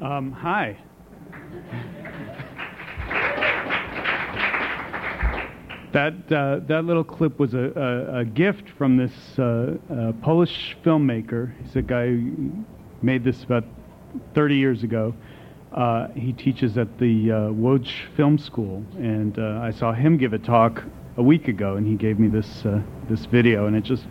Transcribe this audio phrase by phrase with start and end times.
[0.00, 0.78] Um, hi.
[5.92, 10.76] That, uh, that little clip was a, a, a gift from this uh, uh, Polish
[10.82, 11.52] filmmaker.
[11.62, 12.50] He's a guy who
[13.02, 13.64] made this about
[14.34, 15.12] 30 years ago.
[15.72, 20.38] Uh, he teaches at the uh, Film School, and uh, I saw him give a
[20.38, 20.82] talk
[21.18, 22.64] a week ago, and he gave me this
[23.08, 24.06] this video, and it just,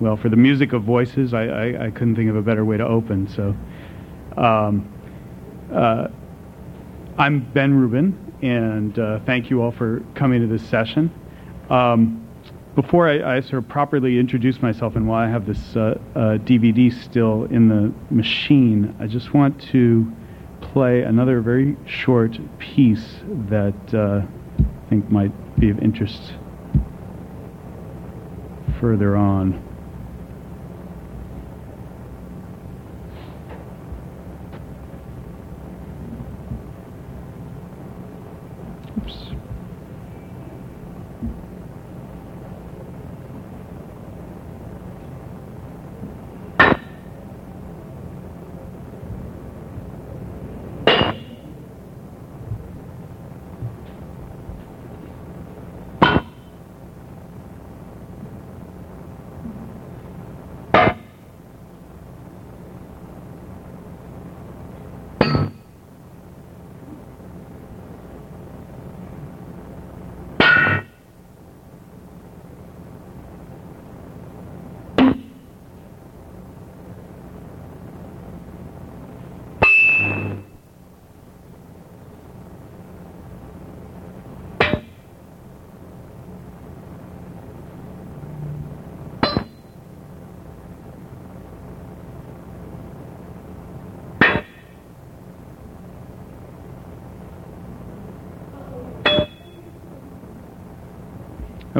[0.00, 2.78] well, for the music of voices, I, I, I couldn't think of a better way
[2.78, 3.28] to open.
[3.28, 3.54] So,
[4.40, 4.88] um,
[5.72, 8.94] I'm Ben Rubin, and
[9.26, 11.12] thank you all for coming to this session.
[11.68, 12.26] Um,
[12.74, 16.18] before I, I, sort of properly introduce myself and why I have this uh, uh,
[16.38, 20.10] DVD still in the machine, I just want to
[20.60, 23.16] play another very short piece
[23.48, 24.22] that uh,
[24.58, 26.34] I think might be of interest
[28.80, 29.69] further on.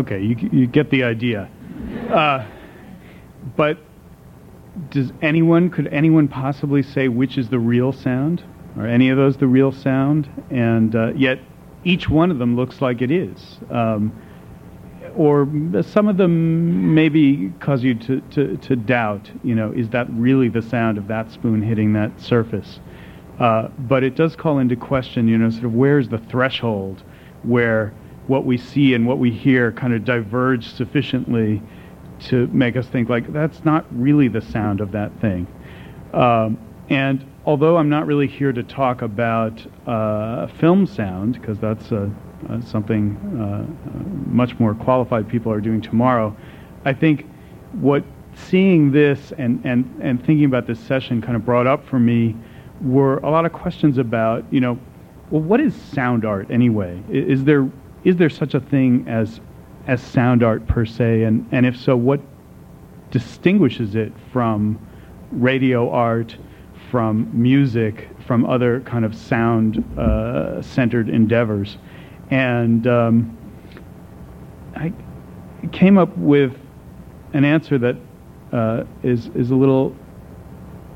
[0.01, 1.47] Okay, you, you get the idea.
[2.09, 2.47] Uh,
[3.55, 3.77] but
[4.89, 8.43] does anyone, could anyone possibly say which is the real sound?
[8.79, 10.27] Are any of those the real sound?
[10.49, 11.39] And uh, yet
[11.85, 13.59] each one of them looks like it is.
[13.69, 14.11] Um,
[15.17, 15.47] or
[15.83, 20.49] some of them maybe cause you to, to, to, doubt, you know, is that really
[20.49, 22.81] the sound of that spoon hitting that surface?
[23.39, 27.03] Uh, but it does call into question, you know, sort of where's the threshold
[27.43, 27.93] where
[28.31, 31.61] what we see and what we hear kind of diverge sufficiently
[32.21, 35.49] to make us think like that's not really the sound of that thing.
[36.13, 36.57] Um,
[36.91, 42.09] and although I'm not really here to talk about uh, film sound because that's uh,
[42.49, 46.37] uh, something uh, much more qualified people are doing tomorrow,
[46.85, 47.29] I think
[47.73, 48.05] what
[48.35, 52.37] seeing this and, and, and thinking about this session kind of brought up for me
[52.81, 54.79] were a lot of questions about, you know,
[55.31, 57.03] well, what is sound art anyway?
[57.09, 57.69] Is there
[58.05, 59.41] is there such a thing as
[59.87, 62.21] as sound art per se, and and if so, what
[63.11, 64.79] distinguishes it from
[65.33, 66.37] radio art,
[66.91, 71.79] from music, from other kind of sound uh, centered endeavors,
[72.31, 73.37] and um,
[74.77, 74.93] I
[75.73, 76.57] came up with
[77.33, 77.97] an answer that
[78.53, 79.95] uh, is is a little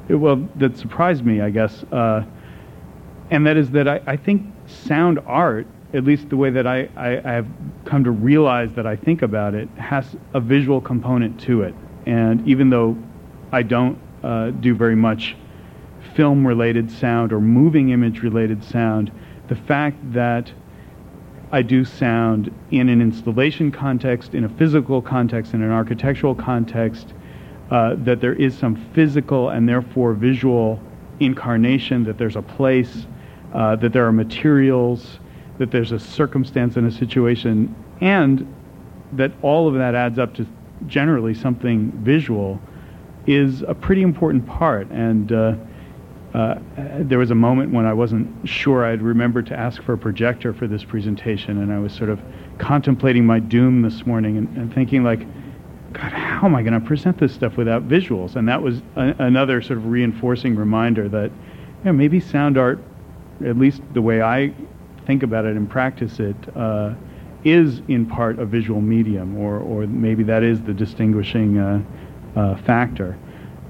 [0.09, 2.25] well that surprised me, I guess, uh,
[3.31, 6.89] and that is that I, I think sound art at least the way that I,
[6.97, 7.47] I, I, have
[7.85, 11.75] come to realize that I think about it, has a visual component to it.
[12.05, 12.97] And even though
[13.53, 15.37] I don't uh, do very much
[16.15, 19.13] film related sound or moving image related sound,
[19.49, 20.51] the fact that
[21.53, 27.15] I do sound in an installation context, in a physical context, in an architectural context,
[27.71, 30.81] uh, that there is some physical and therefore visual
[31.21, 33.07] incarnation, that there's a place,
[33.53, 35.21] uh, that there are materials,
[35.59, 38.53] that there's a circumstance and a situation, and
[39.13, 40.47] that all of that adds up to
[40.87, 42.61] generally something visual
[43.27, 44.91] is a pretty important part.
[44.91, 45.55] And uh,
[46.35, 46.59] uh,
[46.99, 50.53] there was a moment when I wasn't sure I'd remember to ask for a projector
[50.53, 52.21] for this presentation, and I was sort of
[52.59, 55.21] contemplating my doom this morning and, and thinking, like,
[55.93, 58.35] God, how am I going to present this stuff without visuals?
[58.35, 62.81] And that was a, another sort of reinforcing reminder that you know, maybe sound art,
[63.45, 64.53] at least the way I
[65.07, 66.95] think about it and practice it, uh,
[67.45, 71.83] is in part a visual medium, or, or maybe that is the distinguishing uh,
[72.37, 73.19] uh, factor.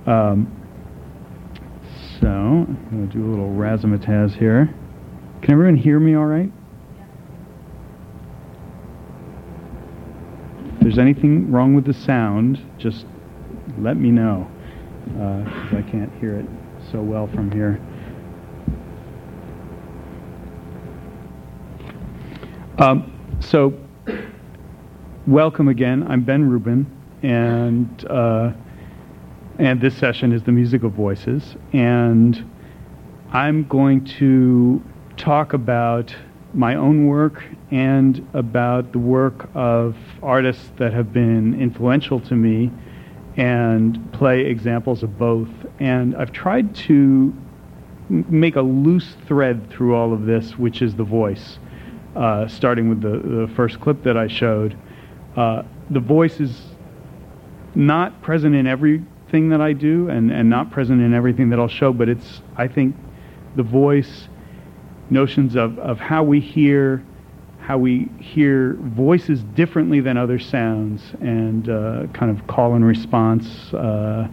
[0.06, 0.60] Um,
[2.20, 4.72] so, I'm going to do a little razzmatazz here.
[5.42, 6.50] Can everyone hear me all right?
[10.74, 13.06] If there's anything wrong with the sound, just
[13.78, 14.48] let me know,
[15.04, 16.46] because uh, I can't hear it
[16.92, 17.80] so well from here.
[22.76, 23.72] Um, so,
[25.28, 26.04] welcome again.
[26.08, 26.90] I'm Ben Rubin,
[27.22, 28.52] and uh,
[29.60, 32.50] and this session is the musical voices, and
[33.30, 34.82] I'm going to
[35.16, 36.12] talk about
[36.52, 42.72] my own work and about the work of artists that have been influential to me
[43.36, 45.48] and play examples of both.
[45.78, 47.32] And I've tried to
[48.08, 51.58] make a loose thread through all of this, which is the voice,
[52.14, 54.76] uh, starting with the, the first clip that I showed.
[55.36, 56.62] Uh, the voice is
[57.74, 61.68] not present in everything that I do and, and not present in everything that I'll
[61.68, 62.94] show, but it's, I think,
[63.56, 64.28] the voice,
[65.10, 67.04] notions of, of how we hear,
[67.60, 73.74] how we hear voices differently than other sounds, and uh, kind of call and response
[73.74, 74.28] uh,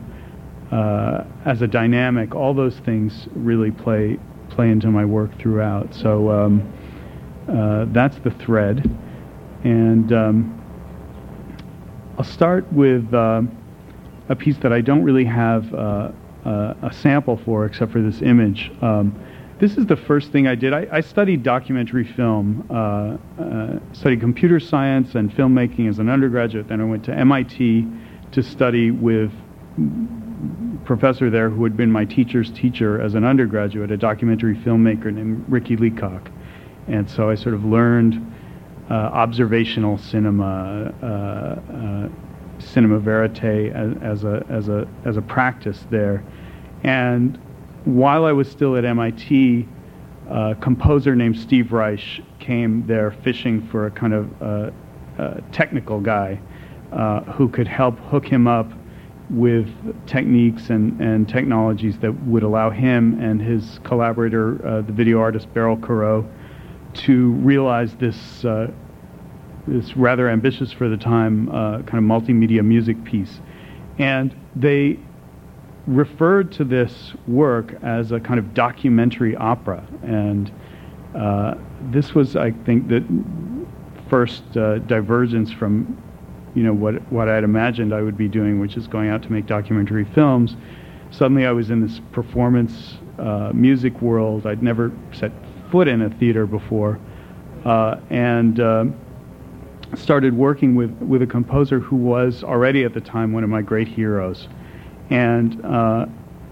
[0.71, 2.35] uh, as a dynamic.
[2.35, 4.19] All those things really play
[4.49, 5.93] play into my work throughout.
[5.95, 6.71] So um,
[7.51, 8.89] uh, that's the thread,
[9.63, 10.57] and um,
[12.17, 13.41] I'll start with uh,
[14.29, 16.11] a piece that I don't really have uh,
[16.45, 18.71] a sample for, except for this image.
[18.81, 19.15] Um,
[19.59, 20.73] this is the first thing I did.
[20.73, 26.67] I, I studied documentary film, uh, uh, studied computer science and filmmaking as an undergraduate.
[26.67, 27.85] Then I went to MIT
[28.31, 29.31] to study with
[30.83, 35.45] professor there who had been my teacher's teacher as an undergraduate, a documentary filmmaker named
[35.47, 36.31] Ricky Leacock.
[36.91, 38.33] And so I sort of learned
[38.89, 42.09] uh, observational cinema, uh, uh,
[42.59, 46.23] cinema verite as, as, a, as, a, as a practice there.
[46.83, 47.39] And
[47.85, 49.67] while I was still at MIT,
[50.29, 54.71] a composer named Steve Reich came there fishing for a kind of uh,
[55.17, 56.39] uh, technical guy
[56.91, 58.69] uh, who could help hook him up
[59.29, 59.69] with
[60.07, 65.51] techniques and, and technologies that would allow him and his collaborator, uh, the video artist
[65.53, 66.27] Beryl Korot,
[66.93, 68.71] to realize this uh,
[69.67, 73.39] this rather ambitious for the time uh, kind of multimedia music piece.
[73.99, 74.97] And they
[75.87, 80.51] referred to this work as a kind of documentary opera, and
[81.15, 81.55] uh,
[81.89, 83.03] this was, I think, the
[84.09, 86.01] first uh, divergence from,
[86.55, 89.21] you know, what what I had imagined I would be doing, which is going out
[89.23, 90.55] to make documentary films.
[91.11, 94.47] Suddenly, I was in this performance uh, music world.
[94.47, 95.31] I'd never set
[95.71, 96.99] foot in a theater before,
[97.65, 98.85] uh, and uh,
[99.95, 103.61] started working with with a composer who was already at the time one of my
[103.61, 104.47] great heroes
[105.09, 106.05] and uh,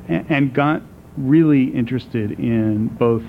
[0.07, 0.81] and got
[1.17, 3.23] really interested in both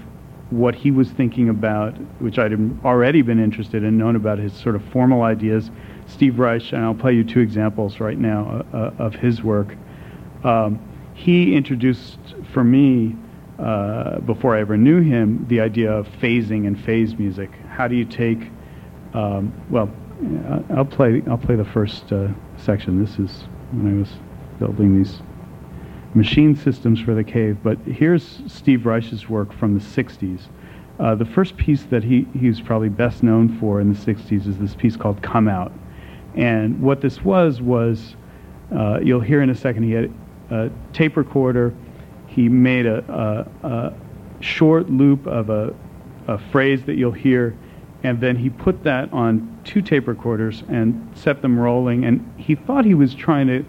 [0.51, 2.53] what he was thinking about, which I'd
[2.85, 5.71] already been interested in, known about his sort of formal ideas.
[6.07, 9.77] Steve Reich, and I'll play you two examples right now uh, uh, of his work.
[10.43, 10.81] Um,
[11.15, 12.19] he introduced
[12.53, 13.15] for me,
[13.61, 17.51] uh, before I ever knew him, the idea of phasing and phase music.
[17.69, 18.51] How do you take,
[19.13, 19.91] um, well,
[20.71, 23.03] I'll play, I'll play the first uh, section.
[23.03, 24.11] This is when I was
[24.59, 25.21] building these
[26.15, 27.59] machine systems for the cave.
[27.63, 30.41] But here's Steve Reich's work from the 60s.
[30.99, 34.59] Uh, the first piece that he, he's probably best known for in the 60s is
[34.59, 35.73] this piece called Come Out.
[36.35, 38.17] And what this was, was
[38.75, 40.13] uh, you'll hear in a second, he had
[40.51, 41.75] a tape recorder.
[42.41, 43.05] He made a,
[43.63, 45.75] a, a short loop of a,
[46.27, 47.55] a phrase that you'll hear,
[48.03, 52.07] and then he put that on two tape recorders and set them rolling.
[52.07, 53.63] And he thought he was trying to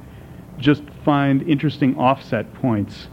[0.57, 3.09] just find interesting offset points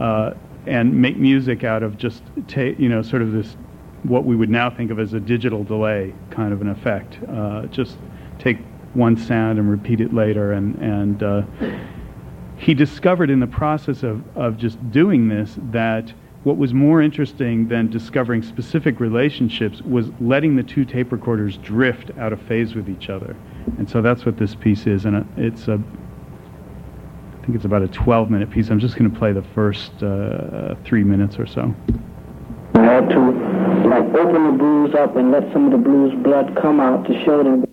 [0.00, 0.32] uh,
[0.66, 3.58] and make music out of just ta- you know sort of this
[4.04, 7.18] what we would now think of as a digital delay kind of an effect.
[7.28, 7.98] Uh, just
[8.38, 8.56] take
[8.94, 11.42] one sound and repeat it later, and and uh,
[12.56, 16.12] he discovered in the process of of just doing this that
[16.44, 22.10] what was more interesting than discovering specific relationships was letting the two tape recorders drift
[22.18, 23.34] out of phase with each other.
[23.78, 27.88] And so that's what this piece is, and it's a I think it's about a
[27.88, 28.70] 12 minute piece.
[28.70, 31.74] I'm just going to play the first uh, three minutes or so.
[32.74, 33.20] I had to
[33.88, 37.24] like open the blues up and let some of the blues blood come out to
[37.24, 37.64] show them.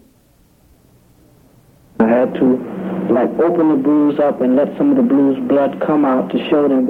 [1.99, 2.70] I had to
[3.13, 6.49] like open the blues up and let some of the blues blood come out to
[6.49, 6.89] show them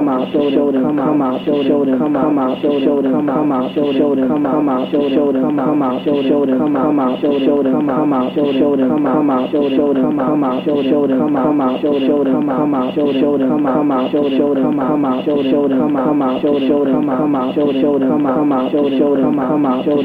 [0.07, 3.73] to show them come out, to show them come out, to show them come out,
[3.73, 5.41] to show them come out, show a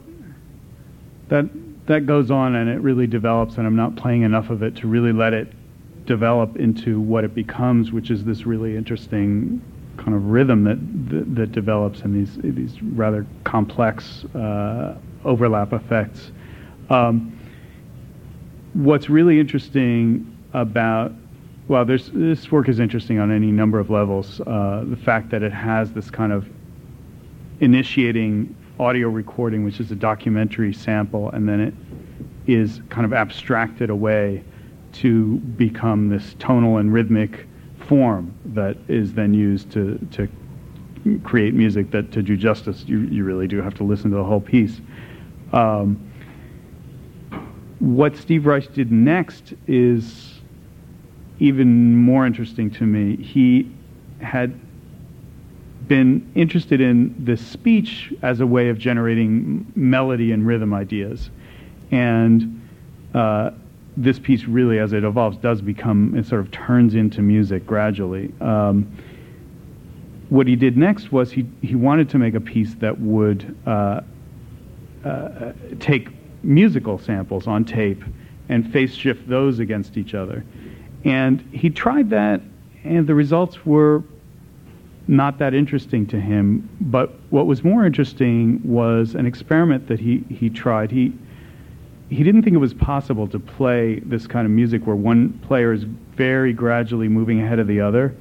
[1.29, 4.76] that that goes on and it really develops and I'm not playing enough of it
[4.76, 5.52] to really let it
[6.06, 9.62] develop into what it becomes, which is this really interesting
[9.96, 10.78] kind of rhythm that
[11.10, 16.32] that, that develops in these these rather complex uh, overlap effects.
[16.90, 17.38] Um,
[18.74, 21.12] what's really interesting about
[21.68, 24.40] well, this work is interesting on any number of levels.
[24.40, 26.48] Uh, the fact that it has this kind of
[27.60, 31.75] initiating audio recording, which is a documentary sample, and then it
[32.47, 34.43] is kind of abstracted away
[34.93, 37.47] to become this tonal and rhythmic
[37.87, 40.29] form that is then used to, to
[41.25, 42.85] create music that to do justice.
[42.87, 44.81] You, you really do have to listen to the whole piece.
[45.52, 46.11] Um,
[47.79, 50.41] what steve reich did next is
[51.41, 53.17] even more interesting to me.
[53.17, 53.71] He
[54.21, 54.59] had
[55.88, 61.30] been interested in the speech as a way of generating melody and rhythm ideas
[61.92, 62.60] and
[63.14, 63.50] uh,
[63.96, 68.32] this piece really, as it evolves, does become, it sort of turns into music gradually.
[68.40, 68.90] Um,
[70.30, 74.00] what he did next was he, he wanted to make a piece that would uh,
[75.04, 76.08] uh, take
[76.42, 78.02] musical samples on tape
[78.48, 80.42] and phase shift those against each other.
[81.04, 82.40] And he tried that,
[82.84, 84.02] and the results were
[85.09, 86.68] not that interesting to him.
[86.80, 90.90] But what was more interesting was an experiment that he, he tried.
[90.90, 91.12] He,
[92.09, 95.73] he didn't think it was possible to play this kind of music where one player
[95.73, 98.14] is very gradually moving ahead of the other.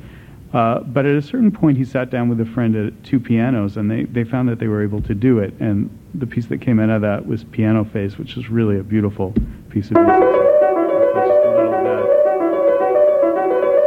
[0.53, 3.77] Uh, but at a certain point, he sat down with a friend at two pianos,
[3.77, 5.53] and they, they found that they were able to do it.
[5.61, 8.83] And the piece that came out of that was Piano Phase, which is really a
[8.83, 9.33] beautiful
[9.69, 10.19] piece of music.
[11.13, 12.03] Just a little bit.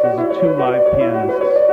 [0.05, 1.64] These are two live pianists.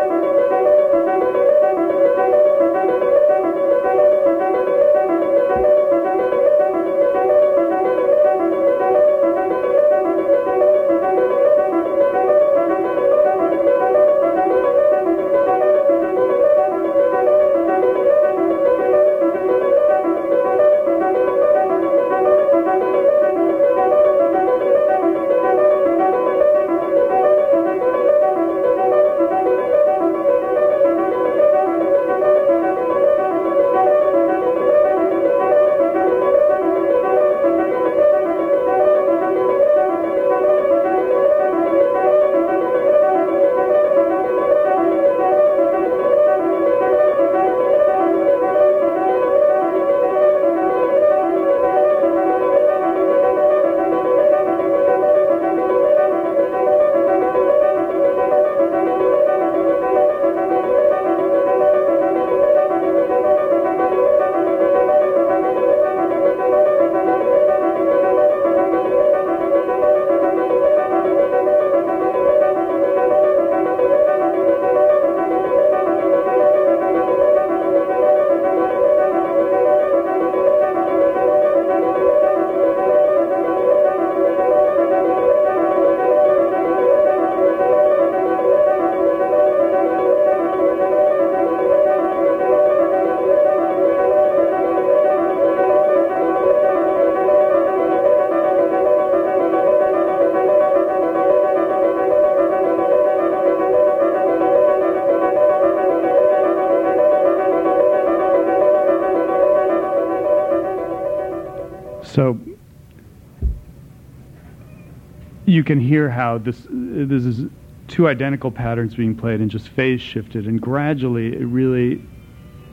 [115.51, 117.50] You can hear how this this is
[117.89, 122.01] two identical patterns being played and just phase shifted, and gradually it really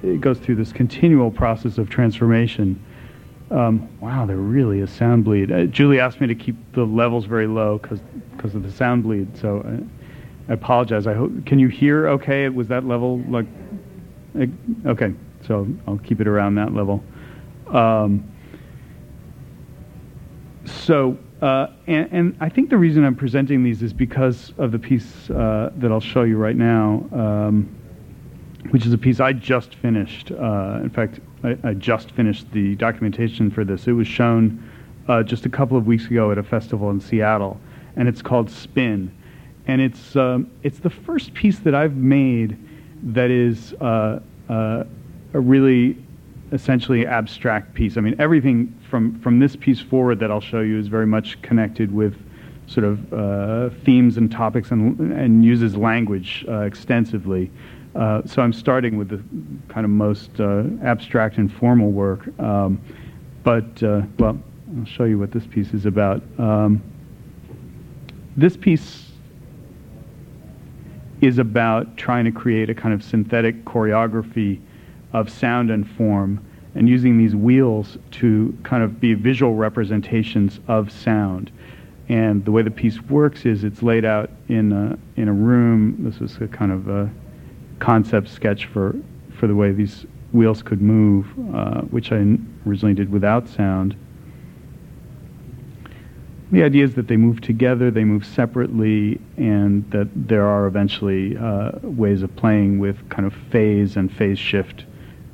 [0.02, 2.80] it goes through this continual process of transformation.
[3.50, 5.50] Um, wow, there really is sound bleed.
[5.50, 9.36] Uh, Julie asked me to keep the levels very low because of the sound bleed.
[9.36, 11.06] So I, uh, I apologize.
[11.06, 12.48] I hope can you hear okay?
[12.48, 13.46] Was that level like
[14.86, 15.14] okay?
[15.46, 17.02] So I'll keep it around that level.
[17.66, 18.24] Um,
[20.64, 24.78] so, uh, and, and, I think the reason I'm presenting these is because of the
[24.78, 27.74] piece uh, that I'll show you right now, um,
[28.70, 30.30] which is a piece I just finished.
[30.30, 33.86] Uh, in fact, I, I, just finished the documentation for this.
[33.86, 34.62] It was shown
[35.08, 37.58] uh, just a couple of weeks ago at a festival in Seattle,
[37.96, 39.10] and it's called Spin.
[39.66, 42.58] And it's, um, it's the first piece that I've made
[43.14, 44.84] that is uh, uh,
[45.32, 45.96] a really
[46.52, 47.96] essentially abstract piece.
[47.96, 51.40] I mean, everything from from this piece forward that I'll show you is very much
[51.42, 52.16] connected with
[52.66, 57.50] sort of uh, themes and topics and and uses language uh, extensively.
[57.94, 59.22] Uh, so I'm starting with the
[59.72, 62.28] kind of most uh, abstract and formal work.
[62.38, 62.80] Um,
[63.42, 64.38] but uh, well,
[64.78, 66.22] I'll show you what this piece is about.
[66.38, 66.82] Um,
[68.36, 69.10] this piece
[71.20, 74.60] is about trying to create a kind of synthetic choreography
[75.12, 76.44] of sound and form
[76.74, 81.50] and using these wheels to kind of be visual representations of sound.
[82.08, 85.96] And the way the piece works is it's laid out in a, in a room.
[85.98, 87.10] This is a kind of a
[87.80, 88.94] concept sketch for,
[89.38, 93.96] for the way these wheels could move, uh, which I originally did without sound.
[96.50, 101.36] The idea is that they move together, they move separately, and that there are eventually
[101.36, 104.86] uh, ways of playing with kind of phase and phase shift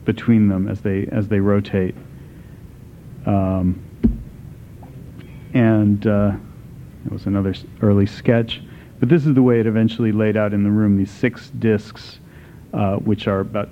[0.05, 1.95] between them as they as they rotate.
[3.27, 3.83] Um,
[5.55, 6.33] and uh,
[7.07, 8.63] it was another early sketch,
[9.01, 10.97] but this is the way it eventually laid out in the room.
[10.97, 12.19] These six discs,
[12.73, 13.69] uh, which are about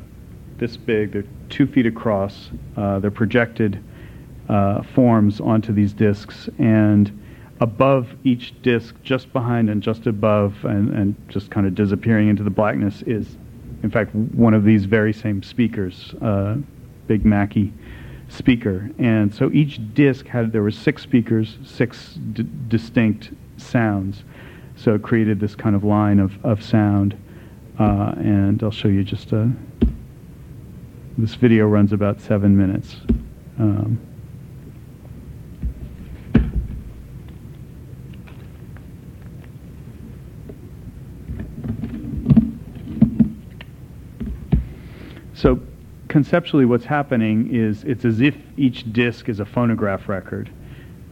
[0.58, 2.50] this big, they're two feet across.
[2.76, 3.82] Uh, they're projected
[4.48, 7.20] uh, forms onto these discs, and
[7.60, 12.42] above each disc, just behind and just above, and, and just kind of disappearing into
[12.42, 13.36] the blackness, is
[13.82, 16.56] in fact, one of these very same speakers, uh,
[17.06, 17.72] Big Mackie
[18.28, 18.90] speaker.
[18.98, 24.24] And so each disc had, there were six speakers, six d- distinct sounds.
[24.76, 27.16] So it created this kind of line of, of sound.
[27.78, 29.50] Uh, and I'll show you just a,
[31.18, 32.96] this video runs about seven minutes.
[33.58, 34.00] Um,
[45.42, 45.58] So
[46.06, 50.48] conceptually, what's happening is it's as if each disc is a phonograph record,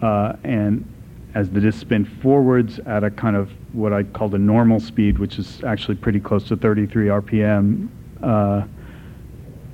[0.01, 0.89] uh, and
[1.35, 5.19] as the discs spin forwards at a kind of what I call the normal speed,
[5.19, 7.89] which is actually pretty close to 33 RPM,
[8.23, 8.63] uh,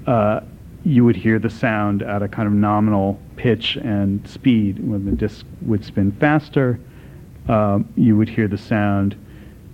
[0.07, 0.40] uh,
[0.87, 4.79] you would hear the sound at a kind of nominal pitch and speed.
[4.79, 6.81] When the disc would spin faster,
[7.47, 9.16] uh, you would hear the sound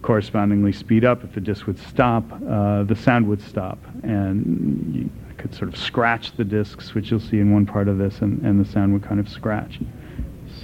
[0.03, 1.25] correspondingly speed up.
[1.25, 3.79] If the disc would stop, uh, the sound would stop.
[4.03, 7.99] And you could sort of scratch the discs, which you'll see in one part of
[7.99, 9.81] this, and, and the sound would kind of scratch.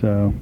[0.01, 0.35] So.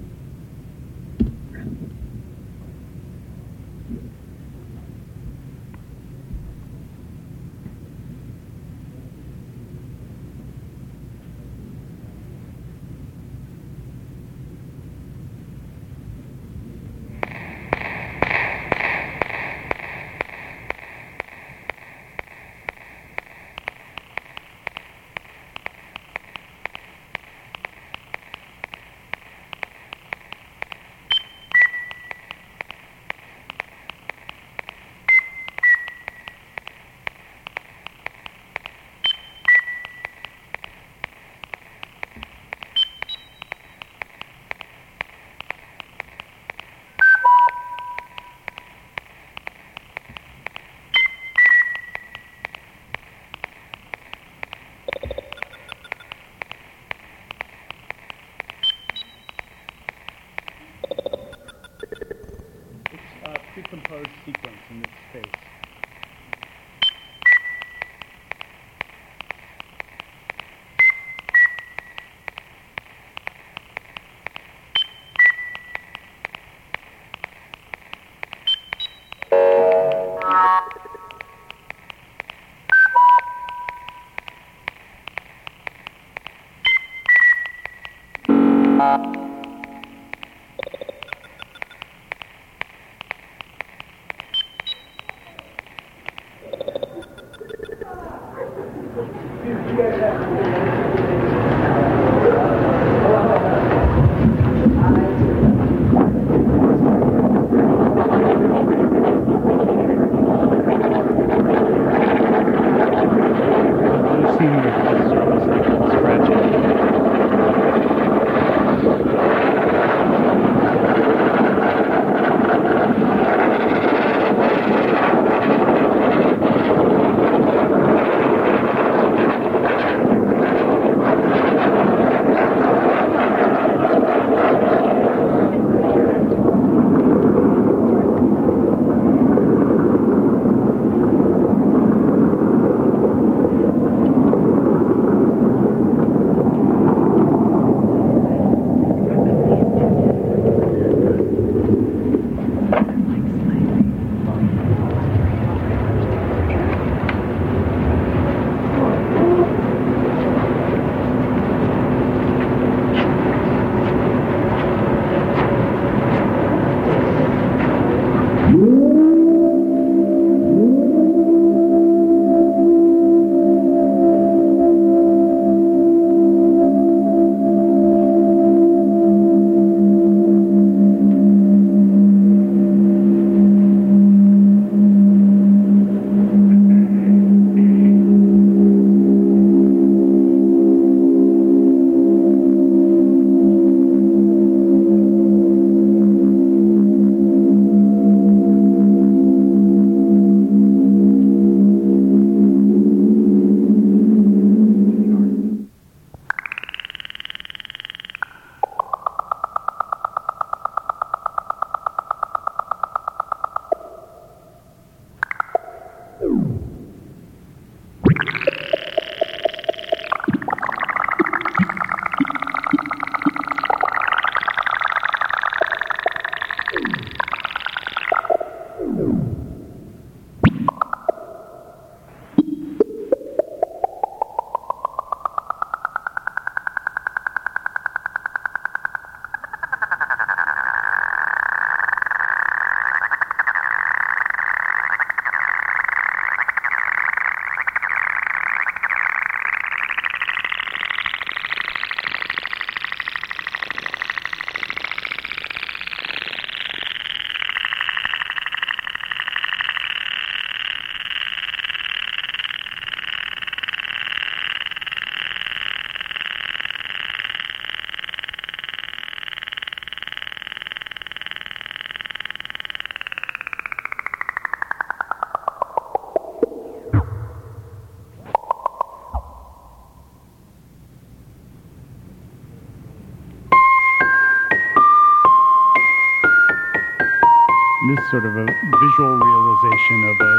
[288.10, 290.32] Sort of a visual realization of a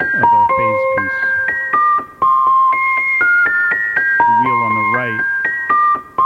[0.00, 1.20] of a phase piece.
[4.18, 5.20] The wheel on the right,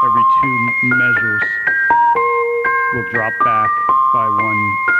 [0.05, 0.55] every two
[0.97, 1.43] measures,
[2.93, 3.71] will drop back
[4.13, 4.94] by one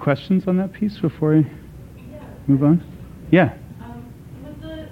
[0.00, 1.46] questions on that piece before I
[2.46, 2.82] move on?
[3.30, 3.54] Yeah.
[3.82, 4.88] Um, was the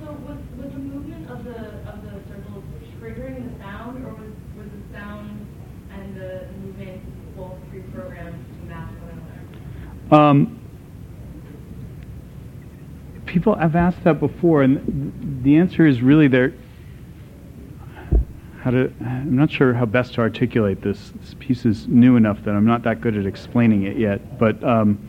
[0.00, 2.64] so was, was the movement of the of the circles
[3.00, 5.46] triggering the sound, or was was the sound
[5.92, 9.22] and the movement both pre-programmed to match one
[10.10, 10.24] another?
[10.24, 10.60] Um,
[13.26, 16.52] people have asked that before, and the answer is really there.
[18.64, 18.90] How to?
[19.04, 21.12] I'm not sure how best to articulate this.
[21.20, 24.38] This piece is new enough that I'm not that good at explaining it yet.
[24.38, 25.06] But um,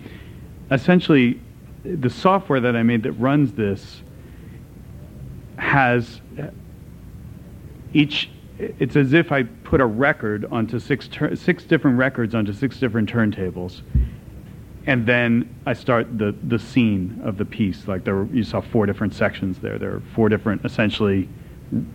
[0.72, 1.40] essentially,
[1.86, 4.02] the software that I made that runs this
[5.56, 6.20] has
[7.94, 8.30] each.
[8.60, 13.10] It's as if I put a record onto six six different records onto six different
[13.10, 13.84] turntables,
[14.86, 17.88] and then I start the the scene of the piece.
[17.88, 19.80] Like there, were, you saw four different sections there.
[19.80, 21.30] There are four different, essentially,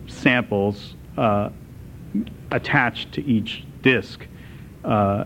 [0.06, 1.50] samples uh,
[2.50, 4.26] attached to each disc
[4.84, 5.24] uh,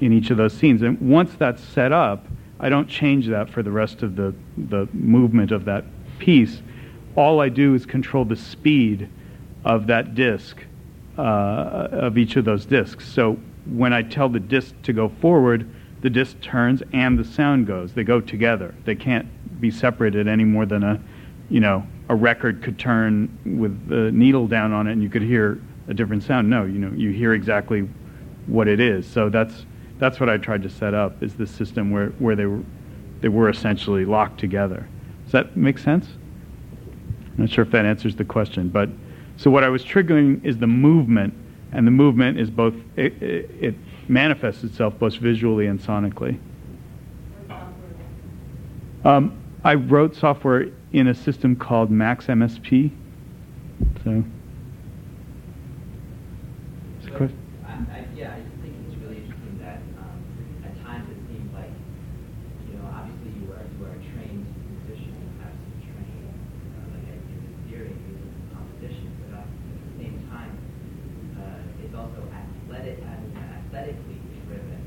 [0.00, 0.82] in each of those scenes.
[0.82, 2.26] And once that's set up,
[2.58, 5.84] I don't change that for the rest of the the movement of that
[6.18, 6.60] piece.
[7.16, 9.08] All I do is control the speed
[9.64, 10.62] of that disc,
[11.18, 13.06] uh, of each of those discs.
[13.06, 15.68] So when I tell the disc to go forward,
[16.02, 17.92] the disc turns and the sound goes.
[17.92, 18.74] They go together.
[18.84, 19.26] They can't
[19.60, 21.00] be separated any more than a,
[21.50, 25.22] you know, a record could turn with the needle down on it and you could
[25.22, 26.50] hear a different sound.
[26.50, 27.88] No, you know, you hear exactly
[28.48, 29.06] what it is.
[29.06, 29.64] So that's
[30.00, 32.64] that's what I tried to set up is this system where, where they were
[33.20, 34.88] they were essentially locked together.
[35.22, 36.08] Does that make sense?
[37.28, 38.88] I'm not sure if that answers the question, but
[39.36, 41.32] so what I was triggering is the movement,
[41.70, 43.74] and the movement is both it, it, it
[44.08, 46.40] manifests itself both visually and sonically.
[49.04, 52.90] Um, I wrote software in a system called Max MSP.
[54.04, 54.10] So,
[57.00, 57.38] is there a So, question?
[57.66, 60.18] I, I, yeah, I just think it's really interesting that um,
[60.64, 61.70] at times it seems like,
[62.68, 66.96] you know, obviously you are you are a trained musician, you have some training, uh,
[66.96, 70.52] like in in theory, music composition, but uh, at the same time,
[71.38, 74.80] uh, it's also athletic, I mean, aesthetically driven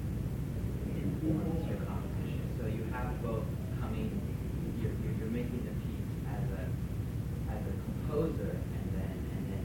[1.00, 2.44] informs your composition.
[2.60, 3.46] So you have both
[3.80, 4.12] coming,
[4.82, 6.64] you're, you're, you're making the piece as a
[7.52, 9.64] as a composer, and then and then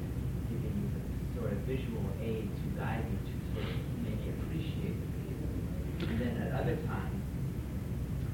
[0.50, 1.02] giving you the
[1.38, 6.08] sort of visual aid to guide you to sort of maybe appreciate the piece.
[6.08, 7.20] And then at other times,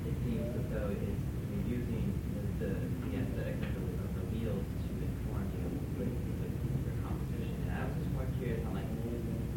[0.06, 1.18] it seems as though it's
[1.66, 5.66] using the, the, the aesthetic of the, of the wheels to inform you
[5.98, 6.54] with, with
[7.02, 7.58] composition.
[7.66, 8.86] And I was just more curious on like,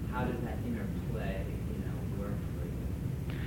[0.09, 3.37] how does that interplay, you know, work for you?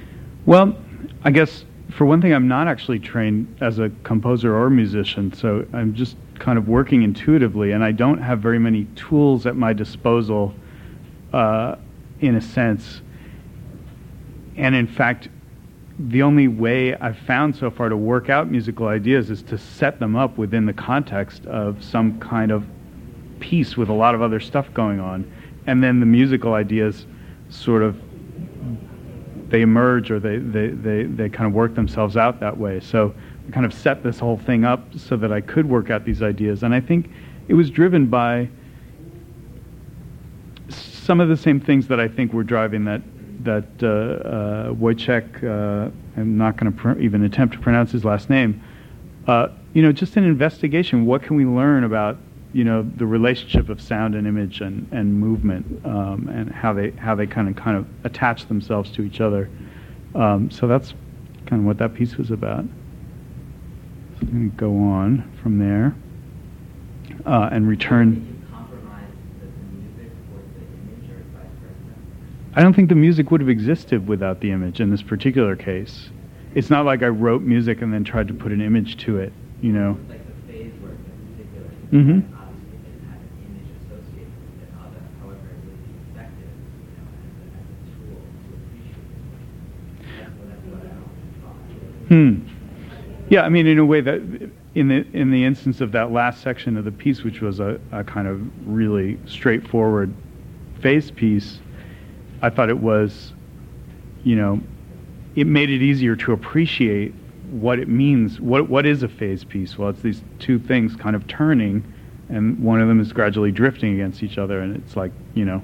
[0.47, 0.79] Well,
[1.25, 5.67] I guess for one thing, I'm not actually trained as a composer or musician, so
[5.73, 9.73] I'm just kind of working intuitively, and I don't have very many tools at my
[9.73, 10.53] disposal,
[11.33, 11.77] uh,
[12.21, 13.03] in a sense.
[14.57, 15.29] And in fact,
[15.99, 20.01] the only way I've found so far to work out musical ideas is to set
[20.01, 22.67] them up within the context of some kind of
[23.39, 25.31] piece with a lot of other stuff going on,
[25.67, 27.07] and then the musical ideas
[27.51, 28.01] sort of
[29.51, 32.79] they emerge or they, they, they, they kind of work themselves out that way.
[32.79, 33.13] So
[33.53, 36.63] kind of set this whole thing up so that I could work out these ideas.
[36.63, 37.11] And I think
[37.49, 38.49] it was driven by
[40.69, 43.03] some of the same things that I think were driving that,
[43.45, 48.05] that uh, uh, Wojciech, uh, I'm not going to pr- even attempt to pronounce his
[48.05, 48.63] last name,
[49.27, 51.07] uh, you know, just an investigation.
[51.07, 52.19] What can we learn about
[52.53, 56.91] you know the relationship of sound and image and, and movement um, and how they
[56.93, 59.49] how they kind of kind of attach themselves to each other.
[60.15, 60.95] Um, so that's
[61.47, 62.65] kind of what that piece was about.
[64.23, 65.95] I'm going to go on from there
[67.27, 68.15] uh, and return.
[68.15, 69.09] Did you compromise
[69.41, 71.95] the, the music for the image or vice versa?
[72.55, 76.11] I don't think the music would have existed without the image in this particular case.
[76.55, 79.33] It's not like I wrote music and then tried to put an image to it,
[79.63, 79.99] you know.
[80.09, 82.23] Like the phase work in particular, Mhm.
[82.35, 86.91] obviously didn't have an image associated with it, although, however, it would be effective, you
[86.99, 89.15] know, as a, as a tool to appreciate it.
[90.19, 90.99] That's what, that's what I
[91.41, 92.11] thought.
[92.11, 92.60] Hmm.
[93.31, 94.21] Yeah, I mean, in a way that,
[94.75, 97.81] in the in the instance of that last section of the piece, which was a,
[97.93, 100.13] a kind of really straightforward
[100.81, 101.61] phase piece,
[102.43, 103.33] I thought it was,
[104.25, 104.61] you know,
[105.37, 107.15] it made it easier to appreciate
[107.51, 108.41] what it means.
[108.41, 109.79] What what is a phase piece?
[109.79, 111.85] Well, it's these two things kind of turning,
[112.29, 115.63] and one of them is gradually drifting against each other, and it's like you know,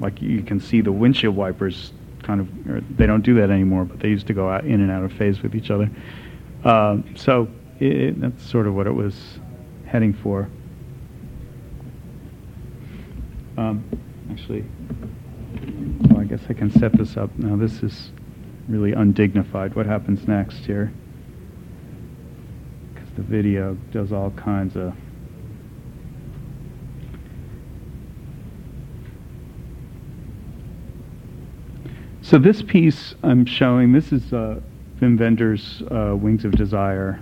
[0.00, 1.92] like you can see the windshield wipers
[2.24, 2.96] kind of.
[2.96, 5.12] They don't do that anymore, but they used to go out in and out of
[5.12, 5.88] phase with each other.
[6.64, 7.48] Um, so
[7.78, 9.38] it, that's sort of what it was
[9.86, 10.48] heading for.
[13.56, 13.84] Um,
[14.30, 14.64] actually,
[16.10, 17.56] Well, I guess I can set this up now.
[17.56, 18.10] This is
[18.68, 19.76] really undignified.
[19.76, 20.92] What happens next here?
[22.92, 24.94] Because the video does all kinds of.
[32.22, 34.60] So this piece I'm showing, this is uh,
[35.04, 37.20] Wim Wenders' uh, Wings of Desire.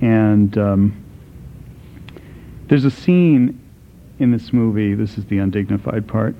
[0.00, 1.04] And um,
[2.68, 3.60] there's a scene
[4.20, 6.36] in this movie, this is the undignified part.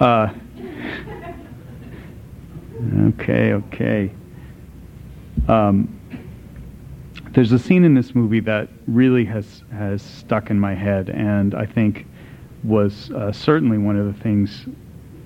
[0.00, 0.32] Uh,
[3.08, 4.10] okay, okay.
[5.46, 5.96] Um,
[7.30, 11.54] there's a scene in this movie that really has, has stuck in my head, and
[11.54, 12.06] I think
[12.64, 14.66] was uh, certainly one of the things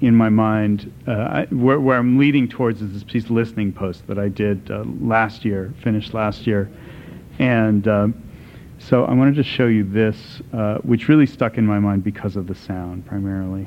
[0.05, 4.07] in my mind uh, I, where, where, I'm leading towards is this piece listening post
[4.07, 6.71] that I did uh, last year, finished last year,
[7.39, 8.23] and um,
[8.79, 12.37] so I wanted to show you this, uh, which really stuck in my mind because
[12.37, 13.67] of the sound primarily.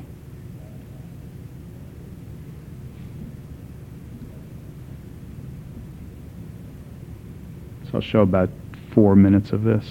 [7.84, 8.50] So I'll show about
[8.92, 9.84] four minutes of this.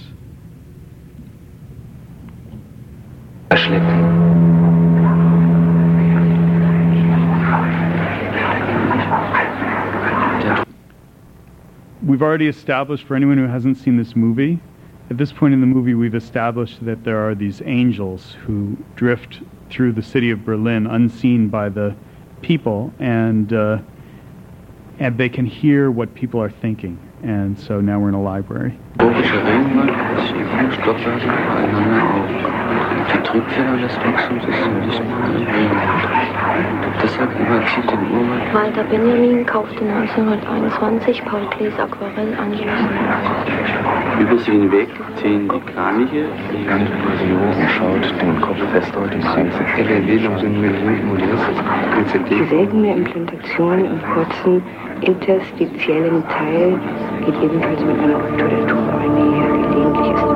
[12.08, 14.60] We've already established for anyone who hasn't seen this movie,
[15.10, 19.40] at this point in the movie, we've established that there are these angels who drift
[19.70, 21.96] through the city of Berlin unseen by the
[22.42, 23.80] people, and uh,
[25.00, 27.00] and they can hear what people are thinking.
[27.24, 28.78] And so now we're in a library.
[33.28, 35.02] Die Triebfeder lässt wachsen, das ist nicht
[37.04, 38.54] Deshalb überzieht den Urwald.
[38.54, 42.90] Walter Benjamin kaufte 1921 Paul Klees Aquarell anschließend.
[44.20, 46.26] Über sie hinweg ziehen die Kraniche.
[46.54, 50.74] Die ganze Version schaut den Kopf fest auf die mit
[52.30, 54.64] Die seltene Implantation im kurzen
[55.02, 56.80] interstitiellen Teil
[57.26, 58.68] geht ebenfalls mit einer Ruptur der
[59.00, 59.48] einher.
[59.68, 60.27] Gelegentlich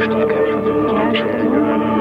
[0.00, 1.99] Strecke.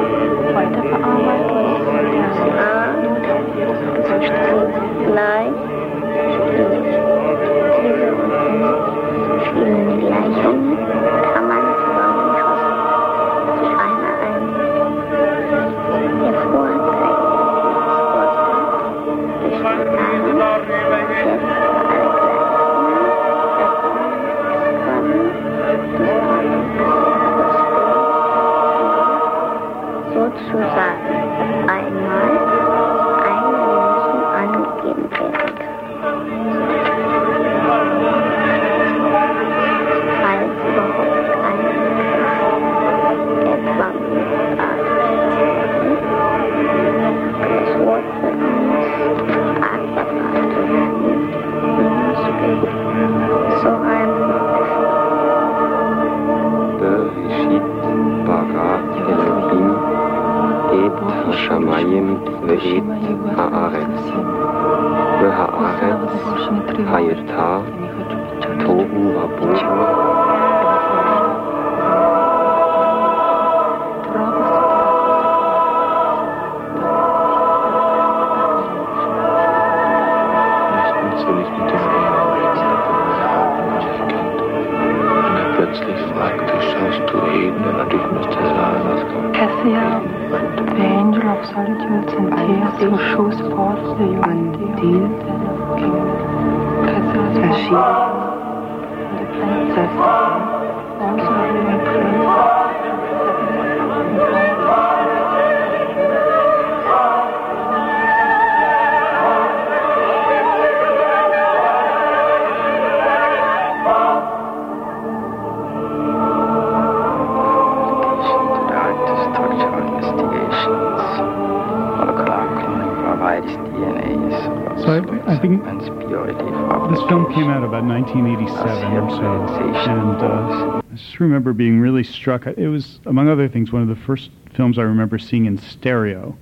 [131.20, 132.48] Remember being really struck.
[132.48, 136.38] It was, among other things, one of the first films I remember seeing in stereo.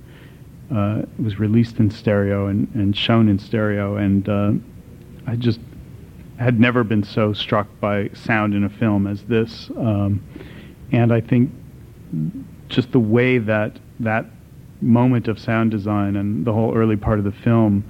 [0.74, 4.52] Uh, it was released in stereo and, and shown in stereo, and uh,
[5.26, 5.60] I just
[6.38, 9.70] had never been so struck by sound in a film as this.
[9.76, 10.22] Um,
[10.92, 11.50] and I think
[12.68, 14.26] just the way that that
[14.80, 17.84] moment of sound design and the whole early part of the film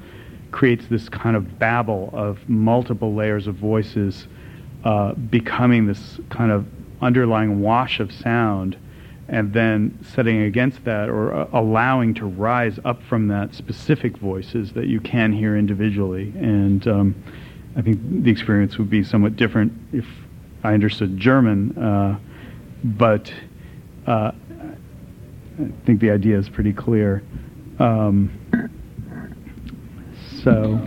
[0.51, 4.27] creates this kind of babble of multiple layers of voices
[4.85, 6.65] uh, becoming this kind of
[7.01, 8.77] underlying wash of sound
[9.29, 14.73] and then setting against that or uh, allowing to rise up from that specific voices
[14.73, 16.33] that you can hear individually.
[16.37, 17.15] And um,
[17.77, 20.07] I think the experience would be somewhat different if
[20.65, 22.19] I understood German, uh,
[22.83, 23.33] but
[24.07, 24.33] uh,
[25.61, 27.23] I think the idea is pretty clear.
[27.79, 28.31] Um,
[30.43, 30.81] so.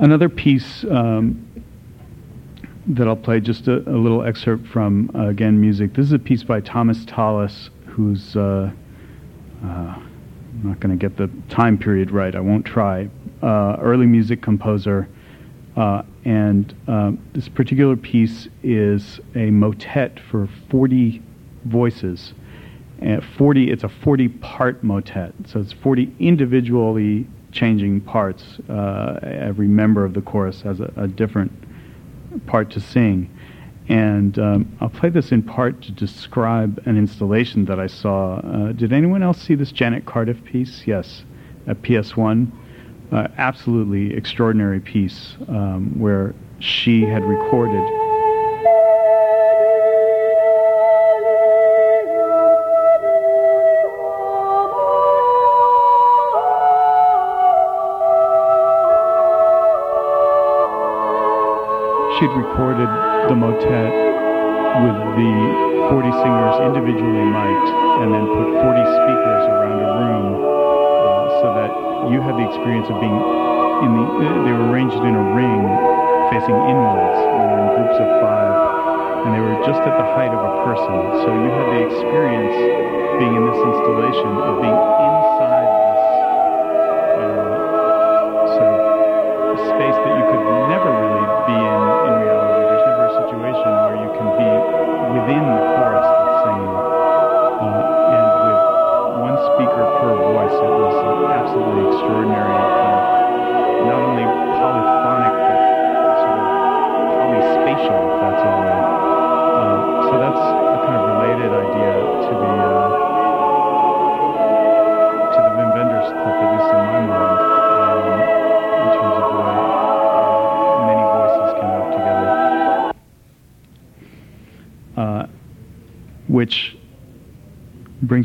[0.00, 1.44] Another piece um,
[2.86, 5.92] that I'll play, just a, a little excerpt from, uh, again, music.
[5.94, 8.70] This is a piece by Thomas Tallis, who's, uh,
[9.64, 13.10] uh, I'm not going to get the time period right, I won't try,
[13.42, 15.08] uh, early music composer.
[15.76, 21.20] Uh, and um, this particular piece is a motet for 40
[21.64, 22.34] voices.
[23.00, 25.34] And 40, it's a 40 part motet.
[25.46, 28.44] So it's 40 individually changing parts.
[28.68, 31.52] Uh, every member of the chorus has a, a different
[32.46, 33.30] part to sing.
[33.88, 38.36] And um, I'll play this in part to describe an installation that I saw.
[38.36, 40.86] Uh, did anyone else see this Janet Cardiff piece?
[40.86, 41.24] Yes,
[41.66, 42.50] at PS1.
[43.10, 47.82] Uh, absolutely extraordinary piece um, where she had recorded
[62.18, 62.90] she'd recorded
[63.30, 63.94] the motet
[64.82, 65.32] with the
[65.86, 67.70] 40 singers individually mic'd
[68.02, 71.70] and then put 40 speakers around a room uh, so that
[72.10, 75.62] you had the experience of being in the, uh, they were arranged in a ring
[76.34, 78.50] facing inwards, know, in groups of five,
[79.22, 80.98] and they were just at the height of a person.
[81.22, 82.58] So you had the experience
[83.22, 84.97] being in this installation of being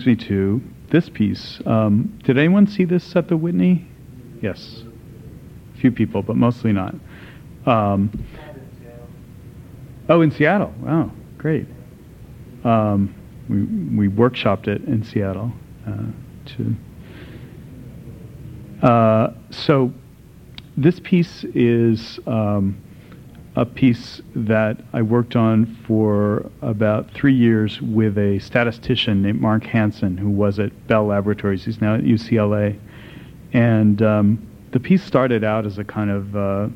[0.04, 1.62] brings me to this piece.
[1.66, 3.88] Um, did anyone see this at the Whitney?
[4.42, 4.84] Yes.
[5.74, 6.96] A few people, but mostly not.
[7.66, 8.12] Um,
[10.10, 10.74] oh, in Seattle.
[10.82, 11.68] Wow, great.
[12.64, 13.14] Um,
[13.50, 15.52] we, we workshopped it in Seattle.
[15.88, 16.04] Uh,
[18.82, 19.94] to, uh, so
[20.76, 22.82] this piece is um,
[23.56, 29.64] a piece that I worked on for about three years with a statistician named Mark
[29.64, 31.64] Hansen, who was at Bell Laboratories.
[31.64, 32.80] He's now at UCLA.
[33.54, 36.68] And um, the piece started out as a kind of uh,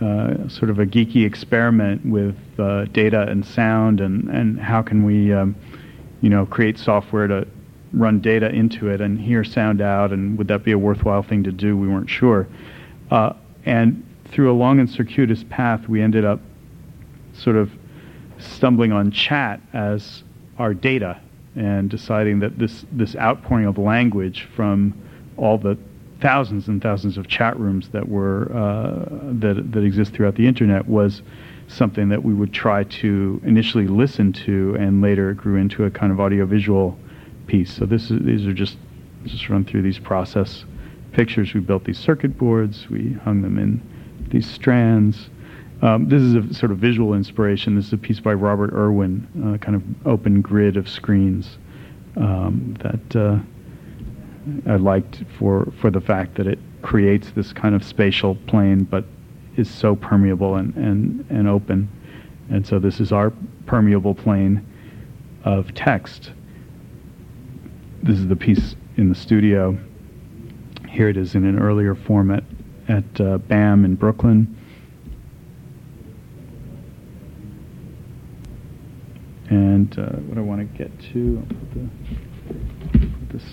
[0.00, 5.04] uh, sort of a geeky experiment with uh, data and sound, and, and how can
[5.04, 5.56] we, um,
[6.20, 7.46] you know, create software to
[7.92, 11.42] run data into it and hear sound out, and would that be a worthwhile thing
[11.42, 11.76] to do?
[11.76, 12.46] We weren't sure.
[13.10, 13.32] Uh,
[13.66, 16.40] and through a long and circuitous path, we ended up
[17.32, 17.70] sort of
[18.38, 20.22] stumbling on chat as
[20.58, 21.20] our data
[21.56, 24.94] and deciding that this, this outpouring of language from
[25.36, 25.76] all the
[26.20, 29.08] thousands and thousands of chat rooms that were uh,
[29.40, 31.22] that that exist throughout the internet was
[31.68, 35.90] something that we would try to initially listen to, and later it grew into a
[35.90, 36.98] kind of audiovisual
[37.46, 37.72] piece.
[37.72, 38.76] So this is, these are just
[39.24, 40.64] just run through these process
[41.12, 41.54] pictures.
[41.54, 42.88] We built these circuit boards.
[42.88, 43.80] We hung them in
[44.30, 45.30] these strands.
[45.82, 47.74] Um, this is a sort of visual inspiration.
[47.74, 51.58] This is a piece by Robert Irwin, uh, kind of open grid of screens
[52.16, 53.16] um, that.
[53.16, 53.38] Uh,
[54.66, 59.04] I liked for for the fact that it creates this kind of spatial plane, but
[59.56, 61.88] is so permeable and and and open.
[62.50, 63.32] And so this is our
[63.66, 64.66] permeable plane,
[65.44, 66.32] of text.
[68.02, 69.78] This is the piece in the studio.
[70.88, 72.42] Here it is in an earlier format
[72.90, 74.56] at uh, BAM in Brooklyn.
[79.48, 83.44] And uh, what I want to get to, put the, put this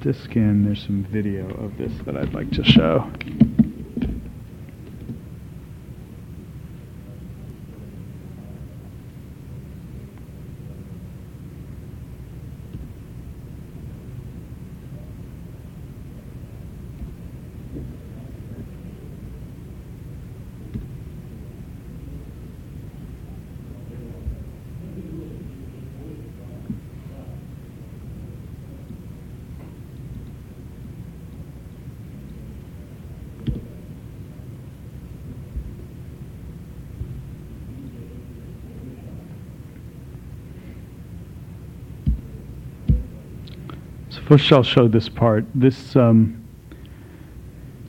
[0.00, 0.64] disc in.
[0.64, 3.10] There's some video of this that I'd like to show.
[44.10, 45.46] So first I'll show this part.
[45.54, 46.44] This, um,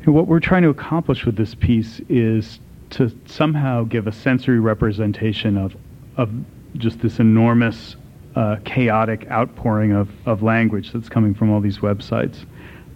[0.06, 2.62] what we're trying to accomplish with this piece is
[2.92, 5.76] to somehow give a sensory representation of,
[6.16, 6.32] of
[6.78, 7.98] just this enormous,
[8.38, 12.46] uh, chaotic outpouring of, of language that's coming from all these websites.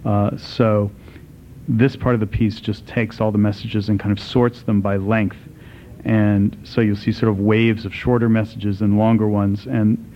[0.06, 0.90] Uh, so
[1.68, 4.80] this part of the piece just takes all the messages and kind of sorts them
[4.80, 5.36] by length.
[6.06, 9.66] And so you'll see sort of waves of shorter messages and longer ones.
[9.66, 10.12] And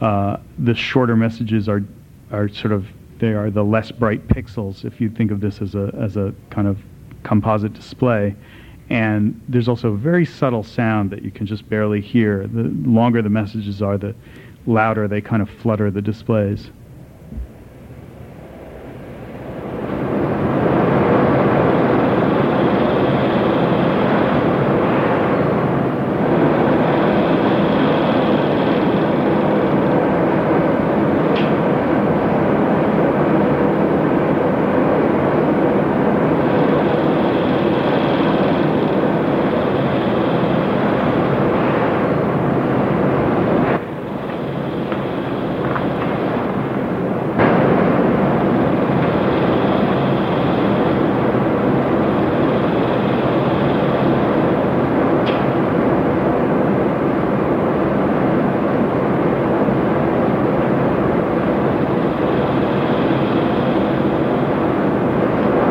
[0.00, 1.82] uh, the shorter messages are
[2.32, 2.86] are sort of
[3.18, 6.34] they are the less bright pixels if you think of this as a as a
[6.50, 6.78] kind of
[7.22, 8.34] composite display.
[8.88, 12.48] And there's also a very subtle sound that you can just barely hear.
[12.48, 14.14] The longer the messages are the
[14.66, 16.70] louder they kind of flutter the displays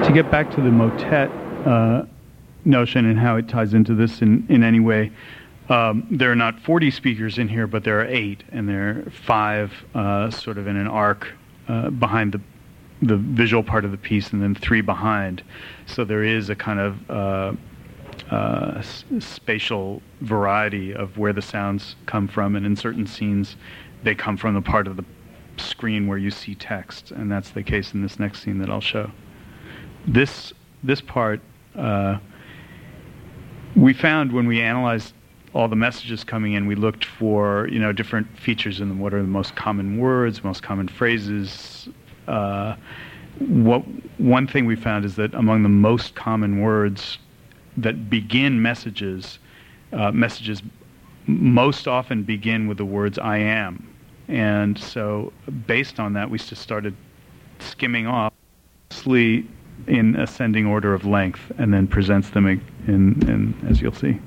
[0.09, 1.29] to get back to the motet
[1.67, 2.05] uh,
[2.63, 5.11] notion and how it ties into this in, in any way,
[5.67, 9.11] um, there are not 40 speakers in here, but there are eight, and there are
[9.11, 11.27] five uh, sort of in an arc
[11.67, 12.41] uh, behind the
[13.01, 15.43] the visual part of the piece, and then three behind.
[15.85, 17.53] So there is a kind of uh,
[18.31, 23.57] uh, s- spatial variety of where the sounds come from, and in certain scenes,
[24.03, 25.03] they come from the part of the
[25.57, 28.79] screen where you see text, and that's the case in this next scene that I'll
[28.79, 29.11] show
[30.07, 31.41] this this part
[31.75, 32.17] uh,
[33.75, 35.13] we found when we analyzed
[35.53, 38.99] all the messages coming in, we looked for you know different features in them.
[38.99, 41.89] What are the most common words, most common phrases?
[42.27, 42.75] Uh,
[43.39, 43.83] what
[44.19, 47.17] one thing we found is that among the most common words
[47.77, 49.39] that begin messages,
[49.93, 50.61] uh, messages
[51.25, 53.87] most often begin with the words "I am,"
[54.27, 55.31] and so
[55.67, 56.95] based on that, we just started
[57.59, 58.33] skimming off
[59.87, 64.19] in ascending order of length and then presents them in, in, in as you'll see.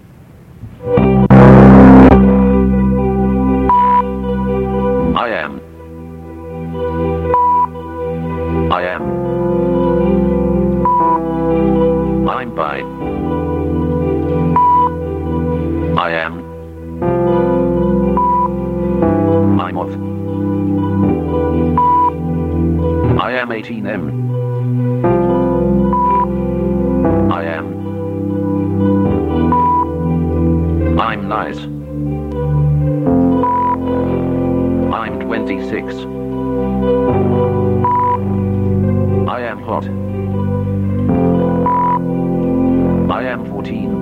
[43.11, 43.93] I am 14.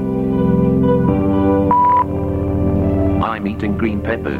[3.23, 4.39] I'm eating green pepper.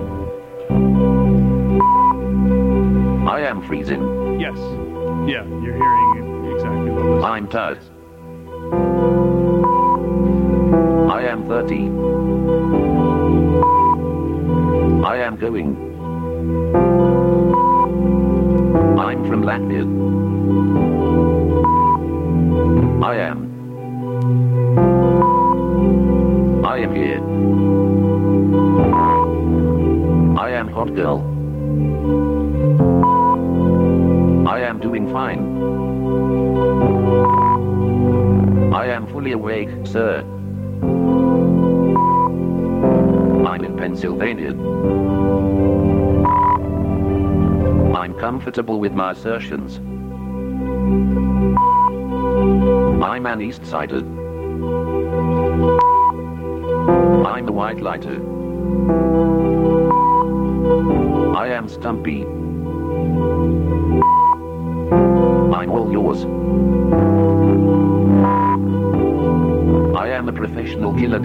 [3.29, 4.41] I am freezing.
[4.41, 4.57] Yes.
[5.29, 7.25] Yeah, you're hearing exactly what was.
[7.25, 7.79] I'm tired.
[11.11, 11.75] I am 30.
[15.05, 15.77] I am going.
[18.99, 20.30] I'm from Latvia.
[23.03, 23.39] I am.
[26.67, 27.21] I am here.
[30.39, 31.21] I am hot girl.
[34.47, 35.41] I am doing fine.
[38.75, 40.21] I am fully awake, sir.
[43.47, 44.51] I'm in Pennsylvania.
[47.97, 49.81] I'm comfortable with my assertions.
[53.11, 53.99] I'm an East Sider.
[57.27, 58.15] I'm a white lighter.
[61.37, 62.23] I am Stumpy.
[65.57, 66.25] I'm all yours.
[69.97, 71.19] I am a professional killer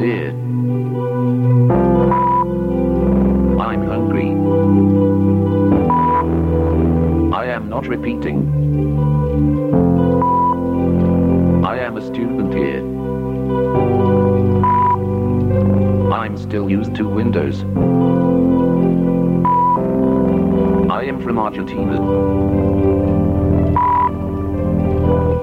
[21.66, 21.98] Argentina.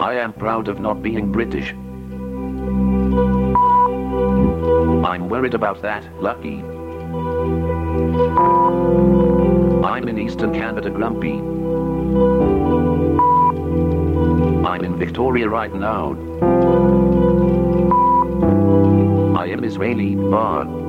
[0.01, 1.73] I am proud of not being British.
[5.05, 6.61] I'm worried about that, Lucky.
[9.85, 11.39] I'm in Eastern Canada grumpy.
[14.69, 16.13] I'm in Victoria right now.
[19.37, 20.82] I am Israeli, bar.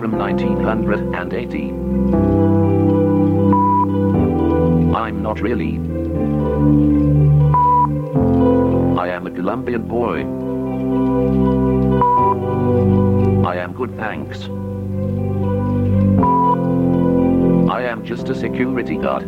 [0.00, 1.70] From 1980.
[4.96, 5.76] I'm not really.
[8.98, 10.20] I am a Colombian boy.
[13.46, 14.44] I am good, thanks.
[17.70, 19.24] I am just a security guard.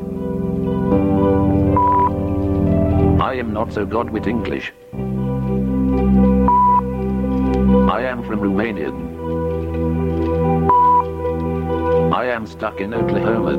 [3.21, 4.73] I am not so good with English.
[7.91, 9.12] I am from Romania.
[12.43, 13.53] I am stuck in Oklahoma.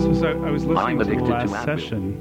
[0.00, 2.20] So, so I was listening I'm to the addicted to session.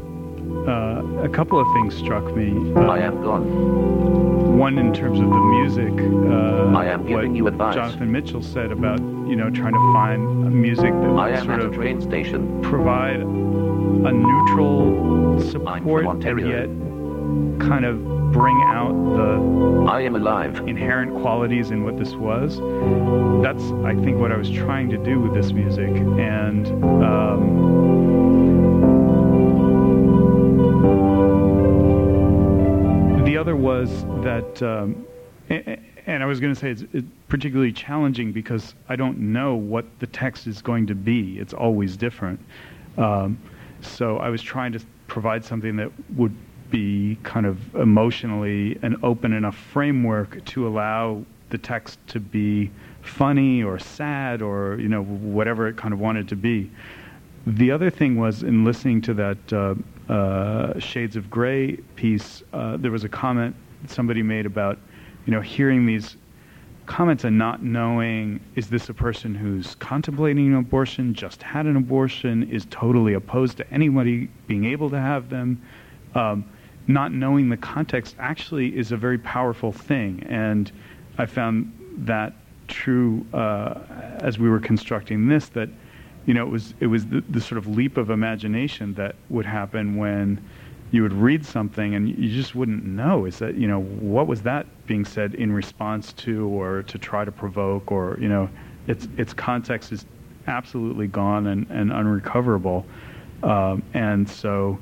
[0.70, 2.52] Uh, a couple of things struck me.
[2.76, 4.60] Uh, I am gone.
[4.60, 5.92] One in terms of the music.
[6.32, 7.74] Uh, I am giving you advice.
[7.74, 12.00] Jonathan Mitchell said about you know trying to find music that would sort of train
[12.00, 12.62] station.
[12.62, 16.48] provide a neutral support, Ontario.
[16.48, 16.91] yet
[17.60, 20.58] kind of bring out the I am alive.
[20.68, 22.58] inherent qualities in what this was.
[23.44, 25.90] That's, I think, what I was trying to do with this music.
[25.90, 26.68] And
[27.04, 27.82] um,
[33.26, 35.06] the other was that, um,
[35.50, 39.86] and I was going to say it's, it's particularly challenging because I don't know what
[40.00, 41.38] the text is going to be.
[41.38, 42.40] It's always different.
[42.98, 43.38] Um,
[43.82, 46.36] so I was trying to provide something that would
[46.72, 53.62] be kind of emotionally an open enough framework to allow the text to be funny
[53.62, 56.72] or sad or you know whatever it kind of wanted to be.
[57.46, 59.76] The other thing was in listening to that uh,
[60.12, 63.56] uh, Shades of Grey piece, uh, there was a comment
[63.88, 64.80] somebody made about
[65.26, 66.16] you know hearing these
[66.86, 71.76] comments and not knowing is this a person who's contemplating an abortion, just had an
[71.76, 75.62] abortion, is totally opposed to anybody being able to have them.
[76.16, 76.44] Um,
[76.88, 80.72] not knowing the context actually is a very powerful thing, and
[81.18, 82.34] I found that
[82.68, 83.80] true uh,
[84.20, 85.50] as we were constructing this.
[85.50, 85.70] That
[86.26, 89.46] you know it was it was the, the sort of leap of imagination that would
[89.46, 90.44] happen when
[90.92, 94.42] you would read something and you just wouldn't know is that you know what was
[94.42, 98.50] that being said in response to or to try to provoke or you know
[98.88, 100.06] its its context is
[100.48, 102.86] absolutely gone and, and unrecoverable
[103.44, 104.78] um, and so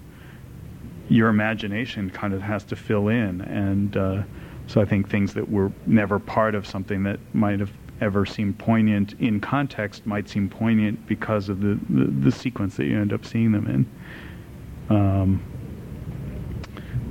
[1.10, 4.24] your imagination kind of has to fill in and uh,
[4.68, 8.60] so I think things that were never part of something that might have ever seemed
[8.60, 13.12] poignant in context might seem poignant because of the, the, the sequence that you end
[13.12, 14.96] up seeing them in.
[14.96, 15.44] Um,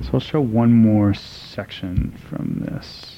[0.01, 3.08] so I'll show one more section from this.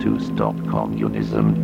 [0.00, 1.54] To stop communism.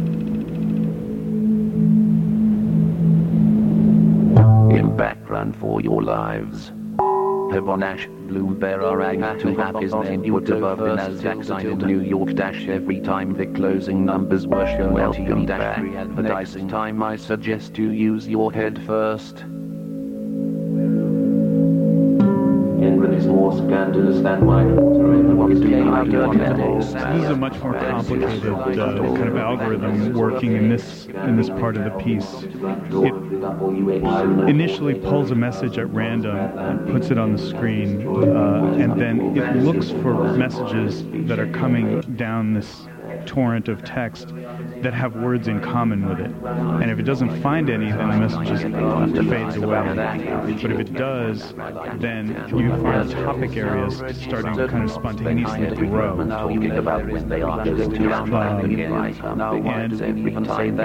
[4.70, 6.70] In background for your lives.
[7.50, 13.00] Havonash, Bloomberg to have his name put above Nasdaq sign in New York dash every
[13.00, 18.52] time the closing numbers were shown welcome dash advertising time I suggest you use your
[18.52, 19.44] head first.
[23.38, 26.08] In this Morse can understand why everyone came out
[26.56, 26.88] This.
[26.88, 31.76] Is a much more complicated uh, kind of algorithm working in this in this part
[31.76, 32.28] of the piece.
[32.42, 33.14] It
[34.48, 39.36] initially pulls a message at random and puts it on the screen, uh, and then
[39.36, 42.88] it looks for messages that are coming down this
[43.28, 44.28] torrent of text
[44.82, 46.30] that have words in common with it.
[46.82, 48.62] And if it doesn't find any, then the message just
[49.28, 50.56] fades away.
[50.62, 51.52] But if it does,
[51.98, 56.20] then you find topic areas starting to kind of spontaneously to grow.
[56.20, 56.30] Um,
[59.66, 59.92] and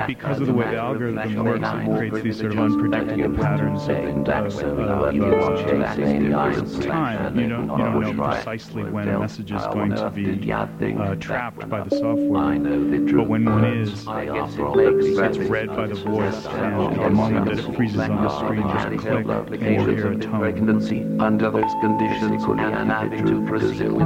[0.07, 3.89] because of the way the algorithm works, it creates these sort of unpredictable patterns of,
[3.89, 7.39] of, of time.
[7.39, 11.69] You don't, you don't know precisely when a message is going to be uh, trapped
[11.69, 12.32] by the software.
[12.33, 17.99] But when one is, it's read by the voice, and the moment that it freezes
[17.99, 21.21] on the screen, just click, and you hear a tone.
[21.21, 23.99] Under those conditions, and having to pursue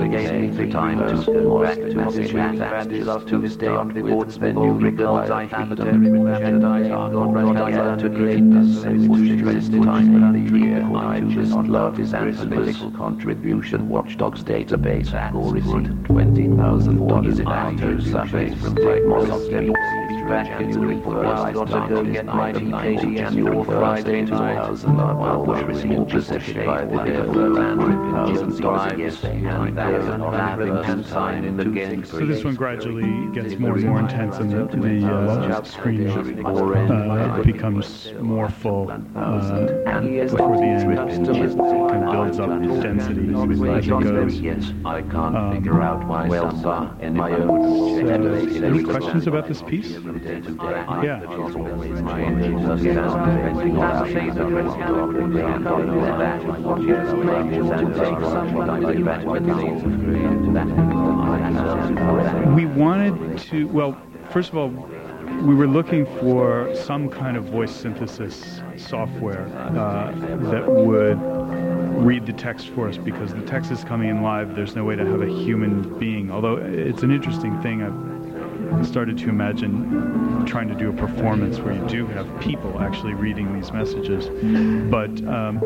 [0.00, 2.34] again the time to go back to message.
[2.34, 8.08] and to this day on the board's menu regards I have a Jedi God to
[8.08, 13.88] create this stress time the year I just love is his political contribution.
[13.88, 15.12] Watchdogs database.
[15.12, 22.04] algorithm 20,000 dollars in auto surveys from Greg Moss back annually for I gotta go
[22.04, 24.70] get my TKT annual Friday night.
[24.70, 27.80] Which was more position by the devil and
[28.12, 29.76] thousand dollars and
[30.34, 32.04] having time in the game.
[32.04, 37.42] So this one gradually gets more and more intense, and the, the uh, screen uh,
[37.44, 40.96] becomes more full uh, before the end.
[41.36, 42.50] It kind of builds up
[42.82, 44.40] density as it goes.
[44.40, 48.08] Yes, I can't figure out why some in my own.
[48.64, 49.96] Any questions about this piece?
[50.14, 51.20] Yeah.
[62.54, 64.00] We wanted to, well,
[64.30, 64.68] first of all,
[65.42, 70.12] we were looking for some kind of voice synthesis software uh,
[70.50, 71.18] that would
[72.04, 74.54] read the text for us because the text is coming in live.
[74.54, 76.30] There's no way to have a human being.
[76.30, 77.82] Although it's an interesting thing.
[77.82, 78.13] I've
[78.82, 83.54] started to imagine trying to do a performance where you do have people actually reading
[83.54, 84.26] these messages.
[84.90, 85.58] But um,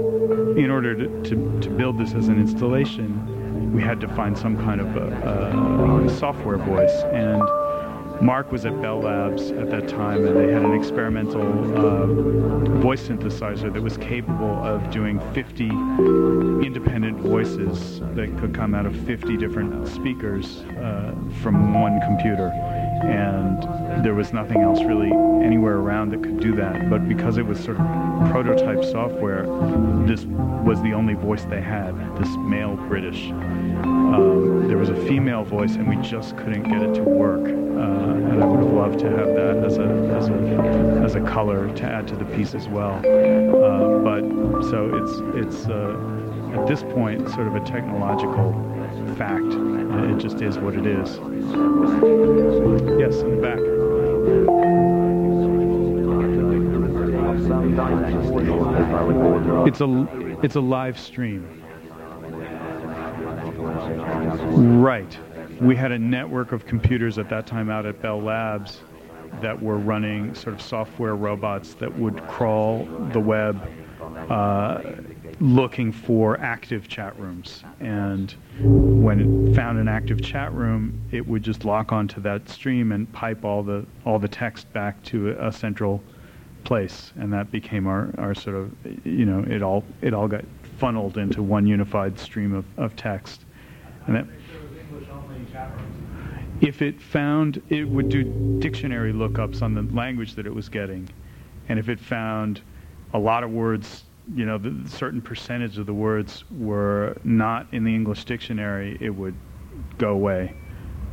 [0.57, 4.57] in order to, to, to, build this as an installation, we had to find some
[4.57, 6.95] kind of a, a software voice.
[7.13, 7.43] And
[8.21, 11.43] Mark was at Bell Labs at that time, and they had an experimental
[11.77, 12.07] uh,
[12.81, 15.69] voice synthesizer that was capable of doing 50
[16.67, 22.49] independent voices that could come out of 50 different speakers uh, from one computer.
[23.03, 25.11] And there was nothing else really
[25.45, 26.91] anywhere around that could do that.
[26.91, 29.45] But because it was sort of prototype software,
[30.07, 33.31] this was the only voice they had, this male British.
[33.31, 37.49] Um, there was a female voice, and we just couldn't get it to work.
[37.49, 41.21] Uh, and I would have loved to have that as a as a as a
[41.21, 42.97] color to add to the piece as well.
[42.99, 44.23] Uh, but
[44.71, 45.97] so it's it's uh,
[46.55, 48.53] at this point sort of a technological
[49.19, 49.45] fact.
[49.47, 51.17] It just is what it is.
[53.01, 53.59] Yes, in the back.
[59.67, 61.63] It's a it's a live stream.
[64.81, 65.19] Right.
[65.61, 68.83] We had a network of computers at that time out at Bell Labs
[69.43, 73.61] that were running sort of software robots that would crawl the web
[74.31, 74.81] uh,
[75.41, 77.63] looking for active chat rooms.
[77.81, 82.93] And when it found an active chat room, it would just lock onto that stream
[82.93, 86.03] and pipe all the all the text back to a, a central
[86.65, 87.13] place.
[87.17, 88.73] And that became our, our sort of
[89.07, 90.45] you know it all it all got
[90.79, 93.45] funneled into one unified stream of, of text.
[94.07, 94.27] And that,
[96.61, 98.25] if it found, it would do
[98.59, 101.09] dictionary lookups on the language that it was getting.
[101.69, 102.61] And if it found
[103.13, 104.05] a lot of words,
[104.35, 109.11] you know, the certain percentage of the words were not in the English dictionary, it
[109.11, 109.35] would
[109.97, 110.55] go away.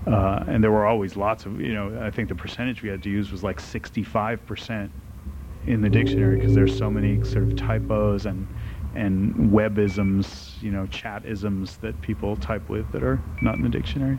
[0.05, 3.01] Uh, and there were always lots of, you know, I think the percentage we had
[3.03, 4.89] to use was like 65%
[5.66, 8.47] in the dictionary because there's so many sort of typos and
[8.93, 14.18] and webisms, you know, chatisms that people type with that are not in the dictionary.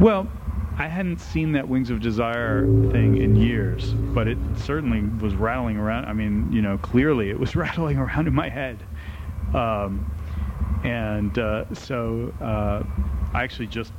[0.00, 0.28] Well,
[0.78, 5.78] I hadn't seen that Wings of Desire thing in years, but it certainly was rattling
[5.78, 6.04] around.
[6.04, 8.82] I mean, you know, clearly it was rattling around in my head.
[9.54, 10.10] Um,
[10.84, 12.82] and uh, so uh,
[13.32, 13.92] I actually just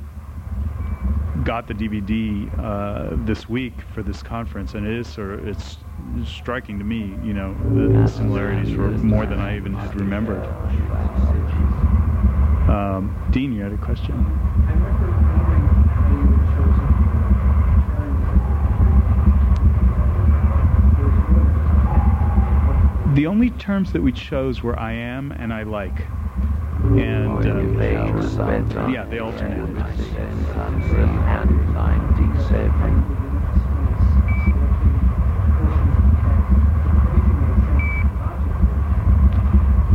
[1.42, 5.78] got the DVD uh, this week for this conference, and it is sort of it's
[6.24, 7.16] striking to me.
[7.24, 10.44] You know, the, the similarities were more than I even had remembered.
[12.68, 14.14] Um, Dean, you had a question.
[23.14, 26.06] The only terms that we chose were I am and I like.
[26.80, 29.68] And um, yeah, they alternate.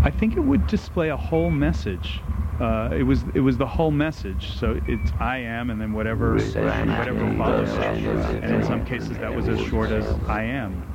[0.04, 2.22] I think it would display a whole message.
[2.60, 4.52] Uh, it was it was the whole message.
[4.52, 7.70] So it's I am, and then whatever whatever follows.
[7.70, 10.93] And in some cases, that was as short as I am,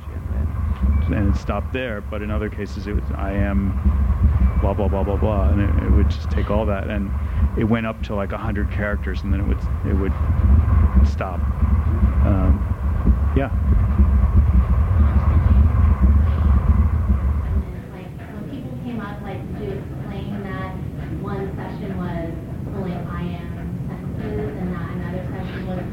[1.11, 2.01] and it stopped there.
[2.01, 3.71] But in other cases, it was I am,
[4.61, 7.11] blah blah blah blah blah, and it, it would just take all that, and
[7.57, 10.13] it went up to like hundred characters, and then it would it would
[11.07, 11.39] stop.
[12.25, 12.65] Um,
[13.35, 13.49] yeah.
[17.93, 20.73] like when people came up like to explain that
[21.21, 22.33] one session was
[22.75, 23.53] only I am
[23.87, 25.83] sentences and that another session was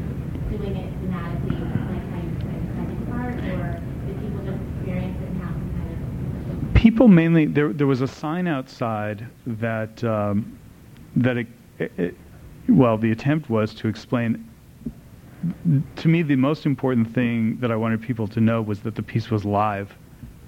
[0.51, 5.17] doing it thematically like how you said the second part or did people just experience
[5.21, 6.73] it and have to kind of
[7.07, 10.57] people mainly there there was a sign outside that um,
[11.15, 11.47] that it,
[11.79, 12.15] it,
[12.67, 14.43] well the attempt was to explain
[15.95, 19.03] to me the most important thing that I wanted people to know was that the
[19.03, 19.95] piece was live.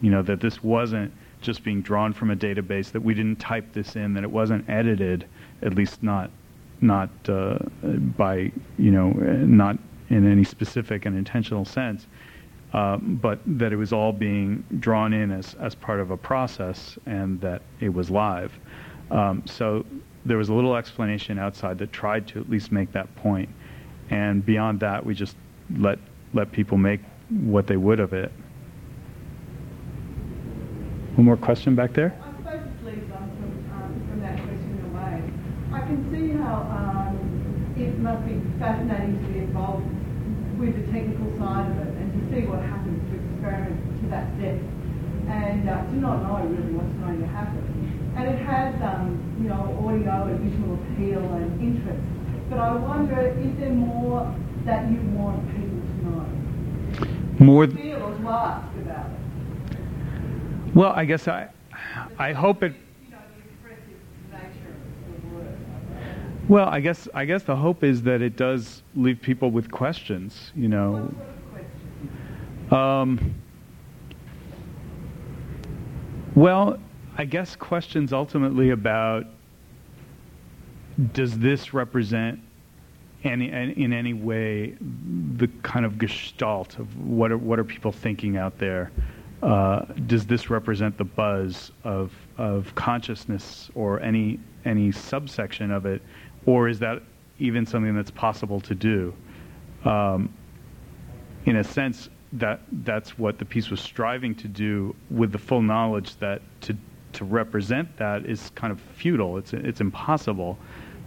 [0.02, 3.72] You know that this wasn't just being drawn from a database that we didn't type
[3.72, 5.26] this in that it wasn't edited
[5.62, 6.30] at least not
[6.82, 7.60] not uh,
[8.18, 9.78] by you know not
[10.10, 12.08] in any specific and intentional sense
[12.74, 16.98] uh, but that it was all being drawn in as, as part of a process
[17.06, 18.54] and that it was live.
[19.10, 19.86] Um, so
[20.26, 23.50] there was a little explanation outside that tried to at least make that point.
[24.12, 25.36] And beyond that, we just
[25.78, 25.98] let,
[26.34, 28.32] let people make what they would of it.
[31.16, 32.16] One more question back there?
[32.22, 35.24] I suppose it um, from that question in a way.
[35.74, 39.86] I can see how um, it must be fascinating to be involved
[40.60, 44.64] with the technical side of it see what happens to experiment to that depth
[45.30, 47.64] and uh, to not know really what's going to happen.
[48.16, 52.02] And it has, um, you know, audio and visual appeal and interest.
[52.50, 57.46] But I wonder, is there more that you want people to know?
[57.46, 57.68] More.
[57.68, 60.76] Feel or to ask about it?
[60.76, 61.50] Well, I guess I,
[62.18, 62.74] I hope it.
[63.06, 64.00] You know, the expressive
[64.32, 64.76] nature
[65.16, 65.58] of the work.
[66.48, 70.52] Well, I guess I guess the hope is that it does leave people with questions.
[70.56, 71.14] You know.
[72.72, 73.36] Um,
[76.36, 76.78] well,
[77.18, 79.26] I guess questions ultimately about
[81.14, 82.40] does this represent
[83.24, 84.76] any in any way
[85.38, 88.92] the kind of gestalt of what are what are people thinking out there?
[89.42, 96.02] Uh, does this represent the buzz of of consciousness or any any subsection of it,
[96.46, 97.02] or is that
[97.40, 99.14] even something that's possible to do?
[99.86, 100.32] Um,
[101.46, 105.62] in a sense, that that's what the piece was striving to do, with the full
[105.62, 106.76] knowledge that to
[107.14, 109.38] to represent that is kind of futile.
[109.38, 110.58] It's it's impossible,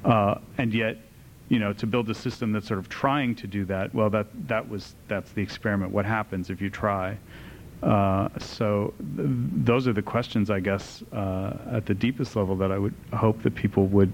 [0.05, 0.97] uh, and yet,
[1.49, 3.95] you know, to build a system that's sort of trying to do that.
[3.95, 5.93] Well, that that was that's the experiment.
[5.93, 7.19] What happens if you try?
[7.83, 9.29] Uh, so th-
[9.65, 13.43] those are the questions, I guess, uh, at the deepest level that I would hope
[13.43, 14.13] that people would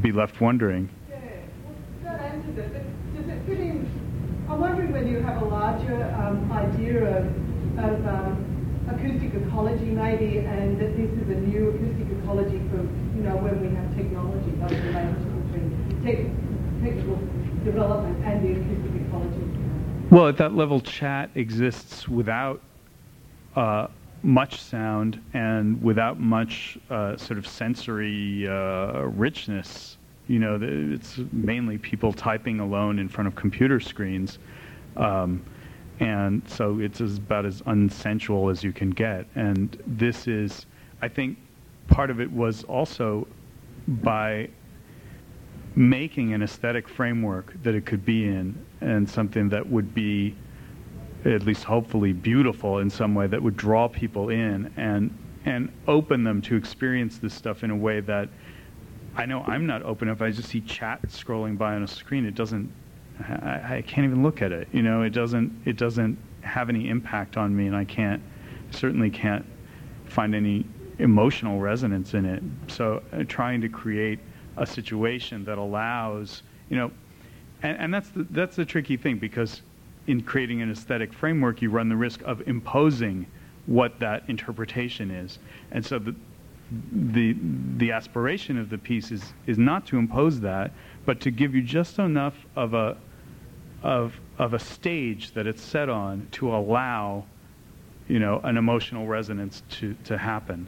[0.00, 0.88] be left wondering.
[1.10, 1.18] Yeah,
[1.64, 1.74] well,
[2.04, 2.72] that answers it.
[2.72, 4.46] But does it fit in?
[4.58, 7.26] I'm wondering whether you have a larger um, idea of,
[7.78, 13.22] of um, acoustic ecology, maybe, and that this is a new acoustic ecology for you
[13.22, 14.70] know when we have technology, those
[16.02, 16.26] tech,
[16.82, 17.20] technical
[17.62, 19.46] development and the acoustic ecology.
[20.10, 22.60] Well, at that level, chat exists without
[23.54, 23.86] uh,
[24.24, 29.97] much sound and without much uh, sort of sensory uh, richness.
[30.28, 34.38] You know, it's mainly people typing alone in front of computer screens.
[34.96, 35.42] Um,
[36.00, 39.26] and so it's about as unsensual as you can get.
[39.34, 40.66] And this is,
[41.02, 41.38] I think,
[41.88, 43.26] part of it was also
[43.88, 44.48] by
[45.74, 50.34] making an aesthetic framework that it could be in and something that would be
[51.24, 56.24] at least hopefully beautiful in some way that would draw people in and and open
[56.24, 58.28] them to experience this stuff in a way that
[59.18, 62.24] I know I'm not open if I just see chat scrolling by on a screen
[62.24, 62.70] it doesn't
[63.20, 66.88] I, I can't even look at it you know it doesn't it doesn't have any
[66.88, 68.22] impact on me and I can't
[68.70, 69.44] certainly can't
[70.06, 70.64] find any
[70.98, 72.42] emotional resonance in it.
[72.68, 74.20] So uh, trying to create
[74.56, 76.90] a situation that allows you know
[77.62, 79.62] and, and that's the, that's the tricky thing because
[80.06, 83.26] in creating an aesthetic framework, you run the risk of imposing
[83.66, 85.38] what that interpretation is,
[85.72, 86.14] and so the
[86.92, 87.36] the
[87.76, 90.72] the aspiration of the piece is is not to impose that,
[91.06, 92.96] but to give you just enough of a
[93.82, 97.24] of of a stage that it's set on to allow
[98.08, 100.66] you know an emotional resonance to to happen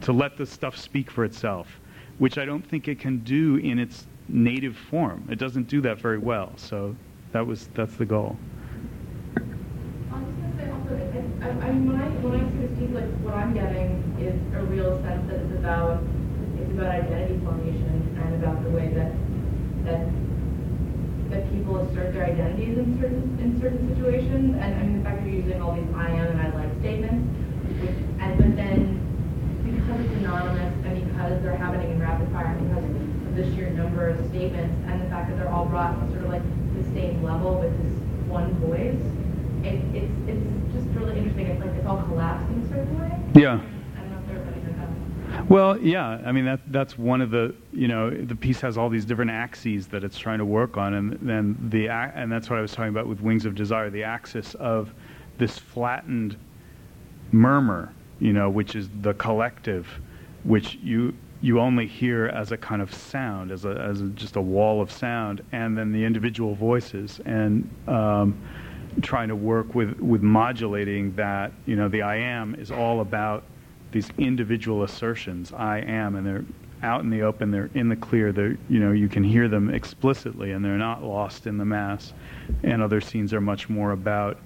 [0.00, 1.80] to let the stuff speak for itself
[2.18, 5.26] which i don't think it can do in its native form.
[5.30, 6.52] It doesn't do that very well.
[6.56, 6.96] So
[7.32, 8.36] that was that's the goal.
[9.36, 10.94] I was gonna say also,
[11.42, 13.91] I, I, when I, when I like, what I'm getting
[14.32, 16.02] is a real sense that it's about,
[16.58, 19.12] it's about identity formation and about the way that,
[19.84, 20.08] that,
[21.30, 24.56] that people assert their identities in certain, in certain situations.
[24.60, 26.72] And I mean, the fact that you're using all these I am and I like
[26.80, 27.28] statements,
[27.80, 29.00] which, and, but then,
[29.64, 33.70] because it's anonymous and because they're happening in rapid fire, and because of the sheer
[33.70, 36.44] number of statements and the fact that they're all brought to sort of like
[36.76, 37.92] the same level with this
[38.28, 39.00] one voice,
[39.64, 41.46] it, it's, it's just really interesting.
[41.46, 43.12] It's like it's all collapsed in a certain way.
[43.40, 43.60] Yeah.
[43.96, 45.41] I don't know if everybody knows that.
[45.52, 46.18] Well, yeah.
[46.24, 49.32] I mean, that that's one of the you know the piece has all these different
[49.32, 52.72] axes that it's trying to work on, and then the and that's what I was
[52.72, 54.94] talking about with Wings of Desire, the axis of
[55.36, 56.38] this flattened
[57.32, 59.86] murmur, you know, which is the collective,
[60.44, 64.36] which you you only hear as a kind of sound, as a as a, just
[64.36, 68.40] a wall of sound, and then the individual voices, and um,
[69.02, 71.52] trying to work with with modulating that.
[71.66, 73.44] You know, the I am is all about
[73.92, 75.52] these individual assertions.
[75.52, 76.44] I am, and they're
[76.82, 77.50] out in the open.
[77.50, 78.32] They're in the clear.
[78.32, 82.12] They're you know you can hear them explicitly, and they're not lost in the mass.
[82.62, 84.38] And other scenes are much more about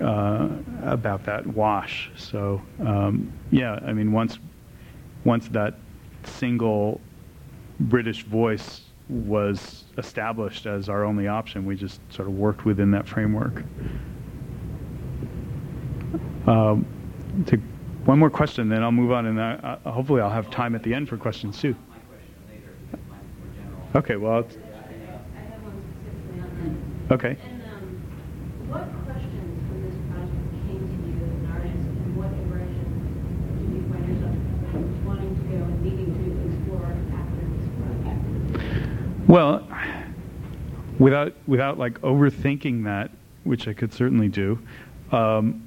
[0.00, 0.48] uh,
[0.82, 2.10] about that wash.
[2.16, 4.38] So um, yeah, I mean once
[5.24, 5.74] once that
[6.24, 7.00] single
[7.80, 13.06] British voice was established as our only option, we just sort of worked within that
[13.06, 13.62] framework.
[16.46, 16.86] Um,
[17.46, 17.60] to
[18.06, 20.82] one more question, then I'll move on, and uh, uh, hopefully I'll have time at
[20.84, 21.74] the end for questions too.
[21.90, 23.82] My question later, because mine's more general.
[23.96, 27.14] Okay, well, it's, I have one specifically on that.
[27.14, 27.36] okay.
[27.42, 27.82] And um,
[28.70, 32.86] what questions from this project came to you as an artist, and what direction
[33.58, 34.38] did you find yourself
[35.04, 39.26] wanting to go and needing to explore after this project?
[39.26, 39.66] Well,
[41.00, 43.10] without without like overthinking that,
[43.42, 44.60] which I could certainly do,
[45.10, 45.65] um,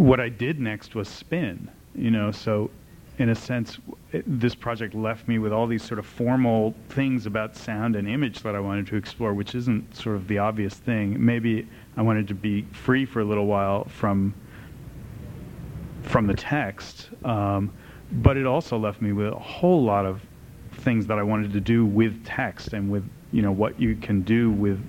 [0.00, 1.70] what I did next was spin.
[1.94, 2.70] You know, so
[3.18, 3.78] in a sense,
[4.12, 8.08] it, this project left me with all these sort of formal things about sound and
[8.08, 11.22] image that I wanted to explore, which isn't sort of the obvious thing.
[11.22, 14.34] Maybe I wanted to be free for a little while from
[16.04, 17.70] from the text, um,
[18.10, 20.22] but it also left me with a whole lot of
[20.72, 24.22] things that I wanted to do with text and with you know what you can
[24.22, 24.80] do with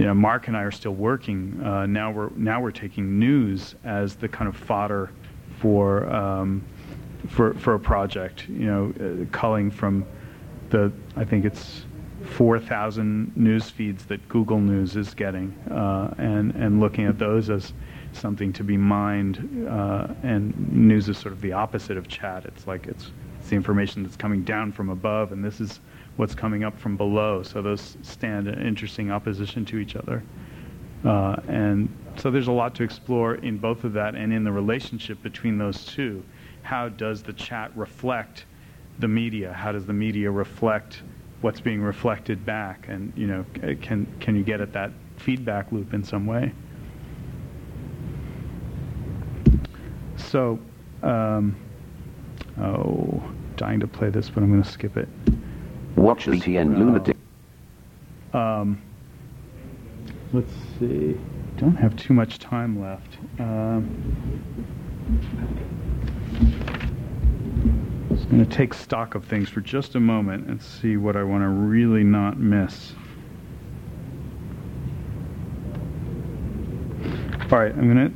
[0.00, 3.74] you know Mark and I are still working uh, now we're now we're taking news
[3.84, 5.10] as the kind of fodder
[5.58, 6.64] for um,
[7.28, 10.06] for for a project you know uh, culling from
[10.70, 11.84] the I think it's
[12.24, 17.74] 4,000 news feeds that Google News is getting uh, and and looking at those as
[18.12, 22.46] something to be mined uh, and news is sort of the opposite of chat.
[22.46, 25.80] It's like it's it's the information that's coming down from above, and this is
[26.20, 27.42] what's coming up from below.
[27.42, 30.22] So those stand in interesting opposition to each other.
[31.04, 34.52] Uh, and so there's a lot to explore in both of that and in the
[34.52, 36.22] relationship between those two.
[36.62, 38.44] How does the chat reflect
[38.98, 39.52] the media?
[39.52, 41.02] How does the media reflect
[41.40, 42.86] what's being reflected back?
[42.88, 43.44] And you know,
[43.80, 46.52] can can you get at that feedback loop in some way?
[50.16, 50.58] So.
[51.02, 51.56] Um,
[52.60, 53.22] Oh,
[53.56, 55.08] dying to play this, but I'm going to skip it.
[55.96, 57.16] Watch BTN Lunatic.
[58.32, 58.80] Um,
[60.32, 61.18] let's see.
[61.56, 63.18] Don't have too much time left.
[63.38, 64.40] Um,
[68.10, 71.22] just going to take stock of things for just a moment and see what I
[71.22, 72.94] want to really not miss.
[77.52, 78.12] All right, I'm going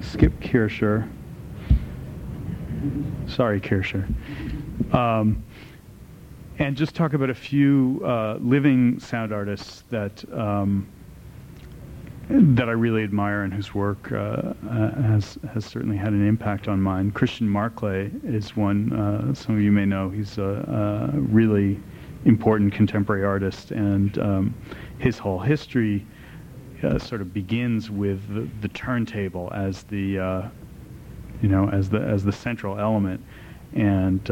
[0.00, 1.08] to skip Kircher.
[3.26, 4.06] Sorry, Kircher.
[4.92, 5.42] Um,
[6.62, 10.86] and just talk about a few uh, living sound artists that um,
[12.30, 14.54] that I really admire and whose work uh, uh,
[15.02, 17.10] has has certainly had an impact on mine.
[17.10, 18.92] Christian Marclay is one.
[18.92, 20.08] Uh, some of you may know.
[20.08, 21.80] He's a, a really
[22.26, 24.54] important contemporary artist, and um,
[24.98, 26.06] his whole history
[26.84, 30.48] uh, sort of begins with the, the turntable as the uh,
[31.42, 33.20] you know as the as the central element,
[33.74, 34.30] and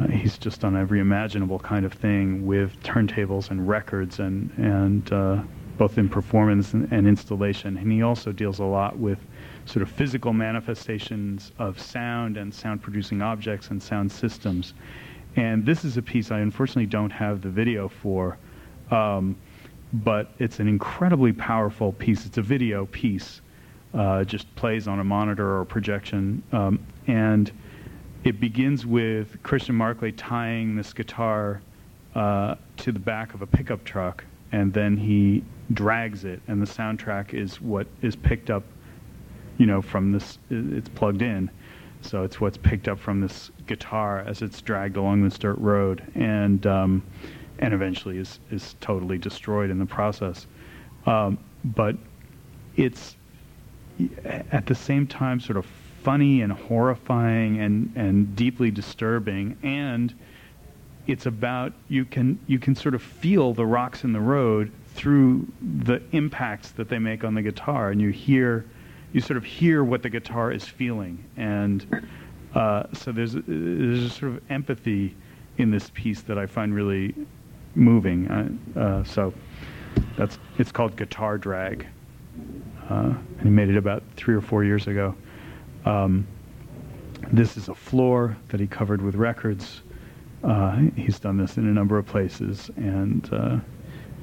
[0.00, 5.12] uh, he's just done every imaginable kind of thing with turntables and records and and
[5.12, 5.42] uh,
[5.76, 7.76] both in performance and, and, installation.
[7.76, 9.18] And he also deals a lot with
[9.64, 14.74] sort of physical manifestations of sound and sound producing objects and sound systems.
[15.36, 18.38] And this is a piece I unfortunately don't have the video for,
[18.92, 19.36] um,
[19.92, 22.24] but it's an incredibly powerful piece.
[22.24, 23.40] It's a video piece,
[23.94, 26.78] uh, just plays on a monitor or projection, um,
[27.08, 27.50] and
[28.24, 31.60] it begins with Christian Marclay tying this guitar
[32.14, 36.66] uh, to the back of a pickup truck, and then he drags it, and the
[36.66, 38.64] soundtrack is what is picked up,
[39.58, 40.38] you know, from this.
[40.50, 41.50] It's plugged in,
[42.00, 46.02] so it's what's picked up from this guitar as it's dragged along this dirt road,
[46.14, 47.02] and um,
[47.58, 50.46] and eventually is is totally destroyed in the process.
[51.04, 51.96] Um, but
[52.76, 53.16] it's
[54.24, 55.66] at the same time sort of
[56.04, 60.14] funny and horrifying and and deeply disturbing, and
[61.06, 65.46] it's about you can you can sort of feel the rocks in the road through
[65.60, 68.64] the impacts that they make on the guitar, and you hear
[69.12, 72.06] you sort of hear what the guitar is feeling, and
[72.54, 75.16] uh, so there's there's a sort of empathy
[75.56, 77.14] in this piece that I find really
[77.74, 78.28] moving.
[78.28, 79.32] Uh, uh, so
[80.16, 81.86] that's it's called Guitar Drag,
[82.90, 85.14] uh, and he made it about three or four years ago.
[85.84, 86.26] Um,
[87.32, 89.82] this is a floor that he covered with records.
[90.42, 93.58] Uh, he's done this in a number of places, and uh,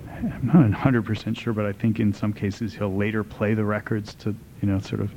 [0.07, 4.13] I'm not 100% sure, but I think in some cases he'll later play the records
[4.15, 5.11] to, you know, sort of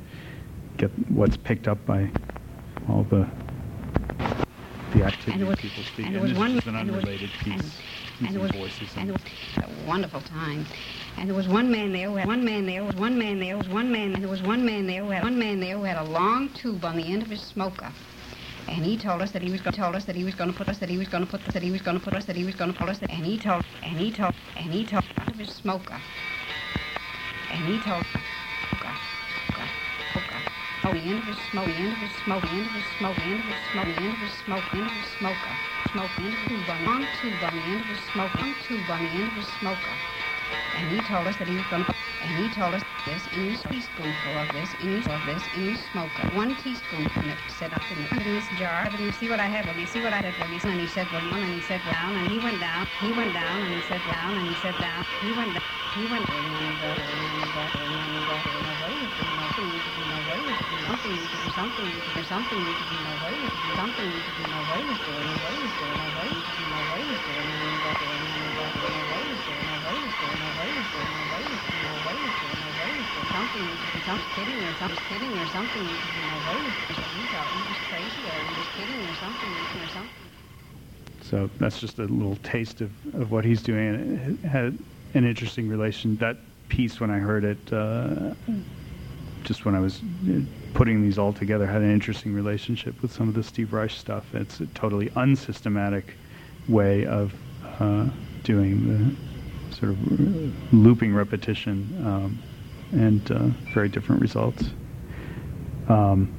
[0.77, 2.09] get what's picked up by
[2.89, 3.27] all the
[4.93, 6.05] the activity was, people speak.
[6.07, 7.77] And, and, this one, is an unrelated and, piece.
[8.19, 9.21] And, and, voices and it was
[9.57, 10.65] a wonderful time.
[11.17, 13.57] And there was one man there who had one man there was one man there
[13.57, 15.97] was one man there was one man there who had one man there who had
[15.97, 17.91] a long tube on the end of his smoker
[18.67, 20.51] and he told us that he was going to tell us that he was going
[20.51, 22.03] to put us that he was going to put us that he was going to
[22.03, 24.11] put us that he was going to put us that, and he told and he
[24.11, 26.01] told and he told out of his smoker
[27.49, 28.03] and he told
[30.83, 32.85] Oh, the end of his smoke, the end of his smoke, the end of his
[32.85, 35.05] smoke, the end of his smoke, the end of his smoke, the end of his
[35.07, 35.57] smoker,
[35.91, 37.07] smoke, the end of his long
[37.41, 39.97] on the end of his smoke, the end of his smoker.
[40.73, 43.43] And he told us that he was going to and he told us this in
[43.45, 46.27] his teaspoonful of this, in his of this, in his smoker.
[46.33, 48.89] One teaspoonful of it set up in, the, in this jar.
[48.91, 49.67] But you see what I have?
[49.67, 50.37] Well, you see what I have?
[50.39, 52.87] Well, you and he said, well, and he said, down, and he went down.
[53.01, 55.05] He went down, and he said, down, and he said, down.
[55.21, 55.61] He went down.
[55.93, 56.95] He went down, and uh,
[60.87, 63.49] something you could do something you could do something you could do no way you
[63.49, 66.55] could do something you could do no way way was doing no way you could
[66.55, 68.57] do no way was doing no way was doing no way was doing no way
[68.59, 70.14] was doing no way was doing no way was doing no
[81.21, 83.87] So that's just a little taste of, of what he's doing.
[83.95, 84.77] And it had
[85.15, 86.17] an interesting relation.
[86.17, 86.37] That
[86.69, 88.33] piece, when I heard it, uh,
[89.43, 90.01] just when I was
[90.73, 94.33] putting these all together, had an interesting relationship with some of the Steve Reich stuff.
[94.35, 96.13] It's a totally unsystematic
[96.67, 97.33] way of
[97.79, 98.07] uh,
[98.43, 99.34] doing the
[99.79, 102.41] sort of looping repetition um,
[102.91, 103.39] and uh,
[103.73, 104.69] very different results.
[105.89, 106.33] Um,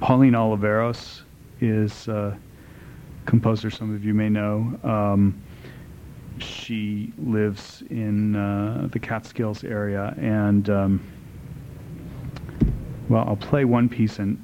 [0.00, 1.22] Pauline Oliveros
[1.60, 2.38] is a
[3.26, 4.78] composer some of you may know.
[4.82, 5.42] Um,
[6.38, 11.00] she lives in uh, the Catskills area, and um,
[13.08, 14.42] well, I'll play one piece, and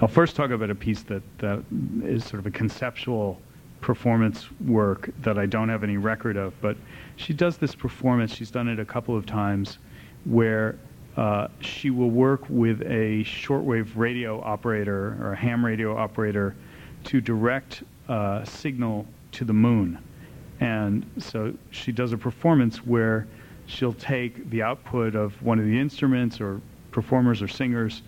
[0.00, 1.62] I'll first talk about a piece that that
[2.02, 3.40] is sort of a conceptual
[3.82, 6.76] performance work that I don't have any record of, but
[7.16, 8.34] she does this performance.
[8.34, 9.78] She's done it a couple of times,
[10.24, 10.78] where
[11.16, 16.54] uh, she will work with a shortwave radio operator or a ham radio operator
[17.04, 19.98] to direct uh, signal to the moon.
[20.60, 23.26] And so she does a performance where
[23.66, 26.60] she'll take the output of one of the instruments or
[26.92, 28.02] performers or singers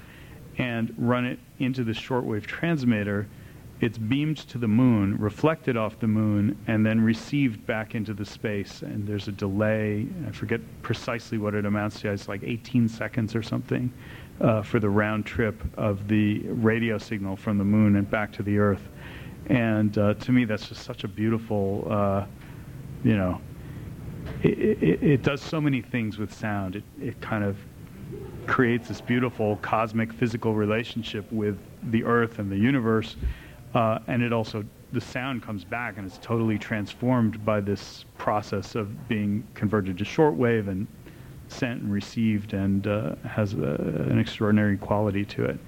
[0.59, 3.27] and run it into the shortwave transmitter.
[3.85, 8.25] It's beamed to the moon, reflected off the moon, and then received back into the
[8.25, 8.81] space.
[8.81, 10.07] And there's a delay.
[10.27, 12.11] I forget precisely what it amounts to.
[12.11, 13.93] It's like 18 seconds or something
[14.41, 18.43] uh, for the round trip of the radio signal from the moon and back to
[18.43, 18.89] the Earth.
[19.49, 22.25] And uh, to me, that's just such a beautiful, uh,
[23.05, 23.39] you know,
[24.43, 26.77] it, it, it, does so many things with sound.
[26.77, 27.59] It, it kind of
[28.47, 31.59] creates this beautiful cosmic physical relationship with
[31.91, 33.17] the Earth and the universe.
[33.75, 38.77] Uh, and it also, the sound comes back and it's totally transformed by this process
[38.77, 40.87] of being converted to shortwave and
[41.49, 43.57] sent and received and uh, has a,
[44.09, 45.59] an extraordinary quality to it.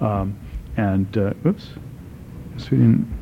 [0.00, 0.38] Um,
[0.76, 1.70] and, uh, oops.
[2.58, 3.16] So we didn't.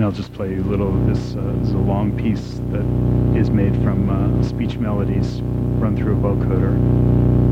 [0.00, 1.36] And I'll just play you a little of this.
[1.36, 6.16] Uh, this is a long piece that is made from uh, speech melodies run through
[6.16, 7.49] a vocoder.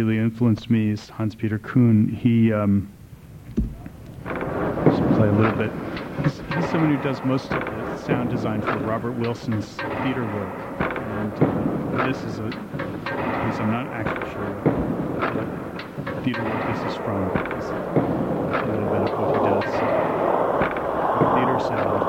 [0.00, 2.08] Really influenced me is Hans Peter Kuhn.
[2.08, 2.90] He, um,
[4.86, 5.70] just play a little bit.
[6.22, 9.66] He's, he's someone who does most of the sound design for Robert Wilson's
[10.02, 10.58] theater work.
[10.80, 11.32] And
[12.00, 14.54] uh, this is a piece I'm not actually sure
[15.20, 17.28] what theater work this is from.
[17.36, 19.70] It's a little bit of what he does.
[21.36, 22.00] Theater sound.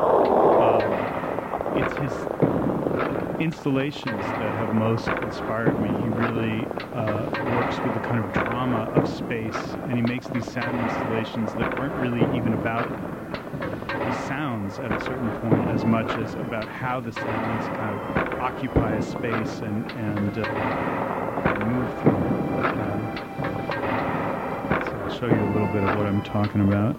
[0.63, 2.30] Um, it's his
[3.41, 5.95] installations that have most inspired me.
[5.95, 10.45] He really uh, works with the kind of drama of space, and he makes these
[10.47, 12.91] sound installations that aren't really even about
[14.03, 18.03] the sounds at a certain point as much as about how the sounds kind of
[18.39, 20.45] occupy a space and and, uh,
[21.55, 22.35] move through it.
[22.75, 23.13] Um,
[24.81, 26.97] so I'll show you a little bit of what I'm talking about.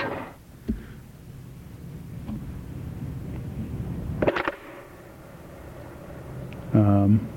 [6.75, 7.31] Um,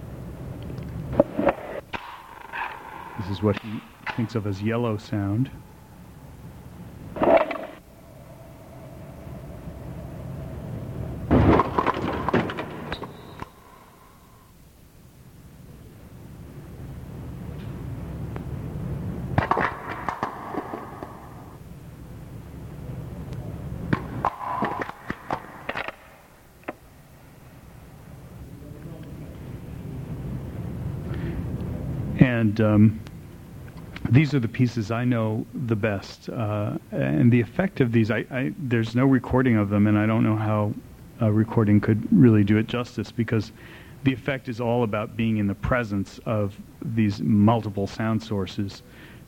[3.17, 3.83] this is what he
[4.15, 5.51] thinks of as yellow sound.
[32.17, 33.04] And um,
[34.25, 36.29] these are the pieces I know the best.
[36.29, 40.07] Uh, and the effect of these, I, I, there's no recording of them, and I
[40.07, 40.73] don't know how
[41.19, 43.51] a recording could really do it justice because
[44.03, 48.81] the effect is all about being in the presence of these multiple sound sources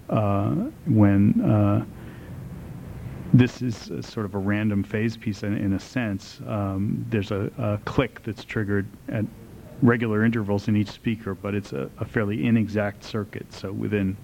[0.10, 0.50] uh,
[0.88, 1.86] when uh,
[3.36, 6.42] this is sort of a random phase piece in, in a sense.
[6.48, 9.26] Um, there's a, a click that's triggered at
[9.84, 13.54] regular intervals in each speaker, but it's a, a fairly inexact circuit.
[13.54, 14.18] So within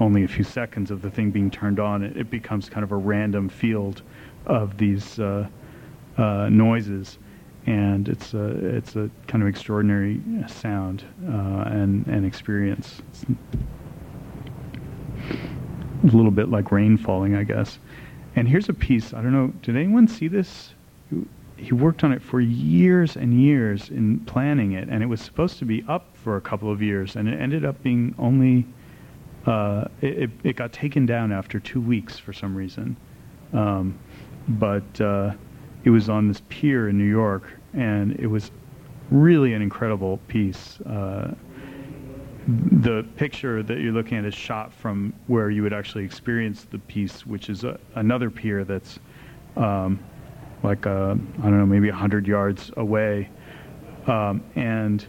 [0.00, 2.92] only a few seconds of the thing being turned on, it, it becomes kind of
[2.92, 4.02] a random field
[4.46, 5.46] of these uh,
[6.16, 7.18] uh, noises,
[7.66, 8.46] and it's a
[8.76, 13.00] it's a kind of extraordinary sound uh, and and experience.
[16.02, 17.78] It's a little bit like rain falling, I guess.
[18.34, 19.14] And here's a piece.
[19.14, 19.52] I don't know.
[19.62, 20.72] Did anyone see this?
[21.62, 25.58] he worked on it for years and years in planning it, and it was supposed
[25.60, 28.66] to be up for a couple of years, and it ended up being only.
[29.46, 32.96] Uh, it, it got taken down after two weeks for some reason,
[33.52, 33.98] um,
[34.48, 35.32] but uh,
[35.84, 37.44] it was on this pier in New York,
[37.74, 38.50] and it was
[39.10, 40.80] really an incredible piece.
[40.82, 41.34] Uh,
[42.46, 46.78] the picture that you're looking at is shot from where you would actually experience the
[46.78, 48.98] piece, which is a, another pier that's.
[49.56, 49.98] Um,
[50.62, 53.28] like uh, I don't know, maybe hundred yards away,
[54.06, 55.04] um, and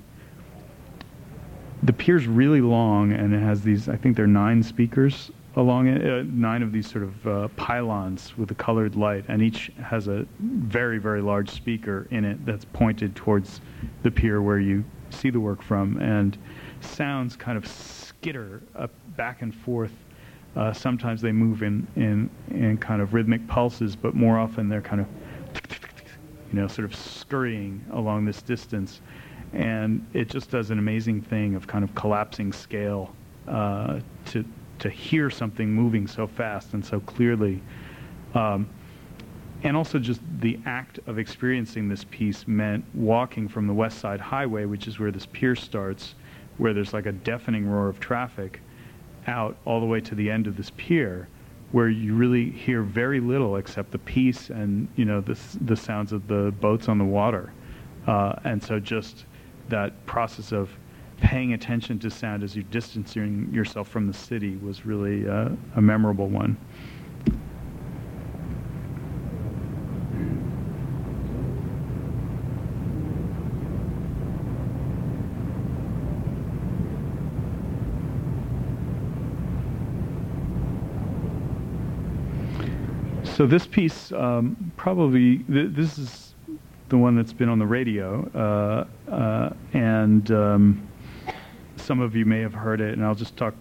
[1.83, 3.89] the pier's really long, and it has these.
[3.89, 7.47] I think there are nine speakers along it, uh, nine of these sort of uh,
[7.49, 12.43] pylons with a colored light, and each has a very very large speaker in it
[12.45, 13.61] that's pointed towards
[14.01, 16.37] the pier where you see the work from, and
[16.81, 19.93] sounds kind of skitter up back and forth.
[20.55, 24.81] Uh, sometimes they move in, in, in kind of rhythmic pulses, but more often they're
[24.81, 25.07] kind of
[26.53, 29.01] you know, sort of scurrying along this distance.
[29.53, 33.13] And it just does an amazing thing of kind of collapsing scale
[33.47, 34.45] uh, to
[34.79, 37.61] to hear something moving so fast and so clearly.
[38.33, 38.67] Um,
[39.63, 44.19] and also just the act of experiencing this piece meant walking from the West Side
[44.19, 46.15] Highway, which is where this pier starts,
[46.57, 48.59] where there's like a deafening roar of traffic,
[49.25, 51.29] out all the way to the end of this pier,
[51.71, 56.11] where you really hear very little except the piece and you know the the sounds
[56.11, 57.53] of the boats on the water,
[58.05, 59.25] uh, and so just
[59.69, 60.69] that process of
[61.17, 65.81] paying attention to sound as you're distancing yourself from the city was really uh, a
[65.81, 66.57] memorable one.
[83.23, 86.22] So this piece um, probably th- this is
[86.93, 90.87] the one that's been on the radio, uh, uh, and um,
[91.75, 93.55] some of you may have heard it, and I'll just talk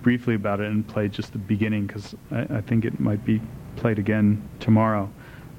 [0.00, 3.40] briefly about it and play just the beginning because I, I, think it might be
[3.74, 5.10] played again tomorrow.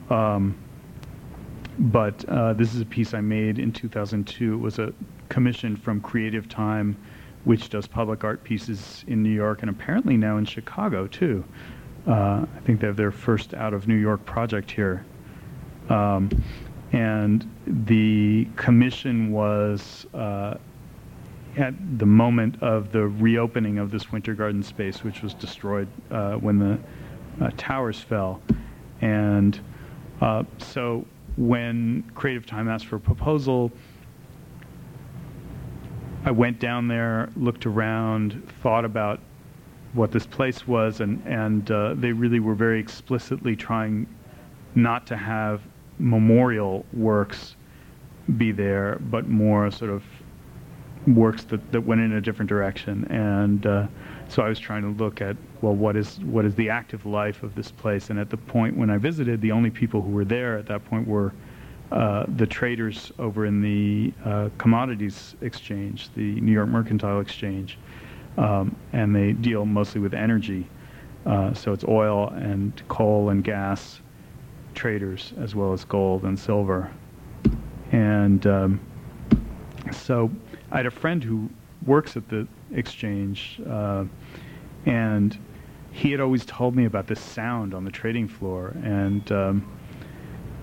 [0.10, 0.58] Um,
[1.78, 4.54] but uh, this is a piece I made in 2002.
[4.54, 4.94] It was a
[5.28, 6.96] commission from Creative Time,
[7.44, 11.44] which does public art pieces in New York and apparently now in Chicago too.
[12.08, 15.06] Uh, I think they have their first out of New York project here.
[15.90, 16.30] Um,
[16.94, 20.56] and the commission was uh,
[21.58, 26.36] at the moment of the reopening of this winter garden space, which was destroyed uh,
[26.36, 26.80] when the
[27.44, 28.42] uh, towers fell.
[29.02, 29.60] And
[30.22, 31.06] uh, so
[31.36, 33.72] when Creative Time asked for a proposal,
[36.26, 39.20] I went down there, looked around, thought about
[39.94, 44.08] what this place was, and and uh, they really were very explicitly trying
[44.76, 45.62] not to have
[46.00, 47.56] memorial works
[48.38, 50.04] be there, but more sort of
[51.08, 53.06] works that, that went in a different direction.
[53.06, 53.88] And uh,
[54.30, 57.44] so I was trying to look at well, what is what is the active life
[57.44, 58.10] of this place?
[58.10, 60.86] And at the point when I visited, the only people who were there at that
[60.86, 61.34] point were
[61.92, 67.78] uh, the traders over in the uh, commodities exchange, the New York Mercantile Exchange
[68.38, 70.68] um, and they deal mostly with energy.
[71.26, 74.02] Uh, so it's oil and coal and gas
[74.74, 76.92] traders as well as gold and silver.
[77.92, 78.80] And um,
[79.92, 80.32] so
[80.72, 81.50] I had a friend who
[81.86, 84.06] works at the exchange, uh,
[84.86, 85.38] and
[85.92, 88.74] he had always told me about this sound on the trading floor.
[88.84, 89.78] And um,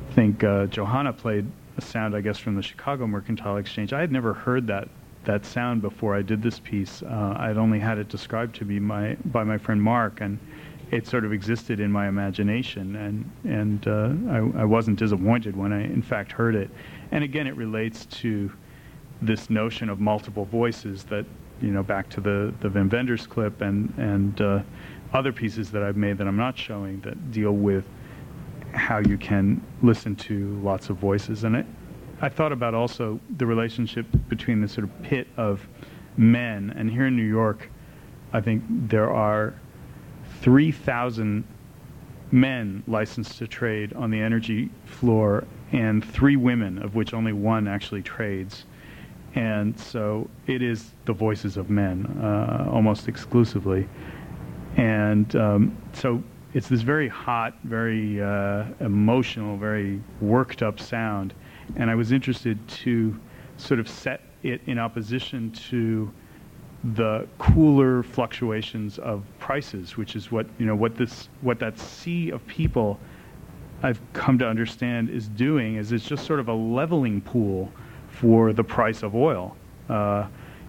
[0.09, 1.47] I think uh, Johanna played
[1.77, 3.93] a sound, I guess, from the Chicago Mercantile Exchange.
[3.93, 4.89] I had never heard that
[5.25, 7.03] that sound before I did this piece.
[7.03, 10.39] Uh, I'd only had it described to me my, by my friend Mark, and
[10.91, 15.73] it sort of existed in my imagination, and and uh, I, I, wasn't disappointed when
[15.73, 16.71] I in fact heard it.
[17.13, 18.51] And again, it relates to
[19.23, 21.25] this notion of multiple voices that
[21.61, 24.63] you know back to the the Wenders clip and and uh,
[25.13, 27.85] other pieces that I've made that I'm not showing that deal with
[28.73, 31.67] how you can listen to lots of voices, and it,
[32.21, 35.67] I thought about also the relationship between the sort of pit of
[36.17, 37.71] men, and here in New York,
[38.33, 39.55] I think there are
[40.41, 41.45] 3,000
[42.33, 47.69] men licensed to trade on the energy floor, and three women, of which only one
[47.69, 48.65] actually trades.
[49.35, 53.89] And so it is the voices of men uh, almost exclusively.
[54.77, 56.23] And um, so
[56.55, 61.35] it's this very hot, very uh, emotional, very worked up sound
[61.77, 63.19] and I was interested to
[63.57, 66.11] sort of set it in opposition to
[66.95, 72.31] the cooler fluctuations of prices, which is what you know what this what that sea
[72.31, 72.99] of people
[73.83, 77.71] I've come to understand is doing is it's just sort of a leveling pool
[78.09, 79.57] for the price of oil.
[79.89, 80.27] Uh,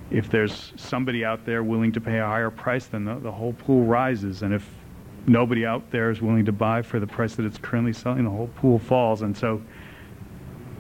[0.09, 3.53] if there's somebody out there willing to pay a higher price, then the, the whole
[3.53, 4.69] pool rises, and if
[5.27, 8.29] nobody out there is willing to buy for the price that it's currently selling, the
[8.29, 9.21] whole pool falls.
[9.21, 9.61] And so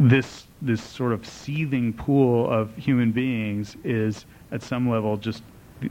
[0.01, 5.43] this this sort of seething pool of human beings is at some level just
[5.79, 5.89] the,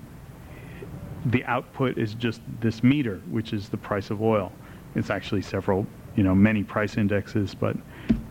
[1.27, 4.51] the output is just this meter, which is the price of oil.
[4.97, 7.77] It's actually several, you know, many price indexes, but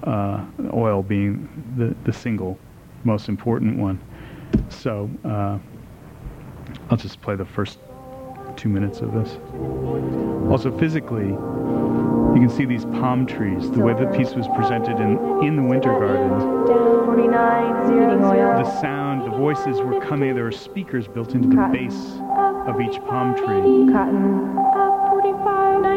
[0.04, 1.48] uh, oil being
[1.78, 2.58] the, the single
[3.06, 4.00] most important one.
[4.68, 5.58] So uh,
[6.90, 7.80] I'll just play the first
[8.58, 9.38] two minutes of this.
[10.52, 11.38] Also, physically,
[12.40, 15.62] you can see these palm trees, the way the piece was presented in, in the
[15.62, 16.30] Winter garden.
[18.64, 22.22] The sound, the voices were coming, there were speakers built into the base
[22.66, 23.92] of each palm tree.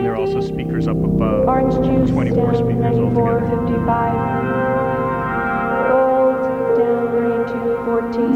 [0.02, 3.38] There are also speakers up above, 24 speakers altogether.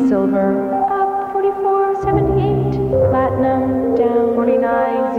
[0.06, 1.32] silver, up
[3.10, 5.16] platinum, down 49,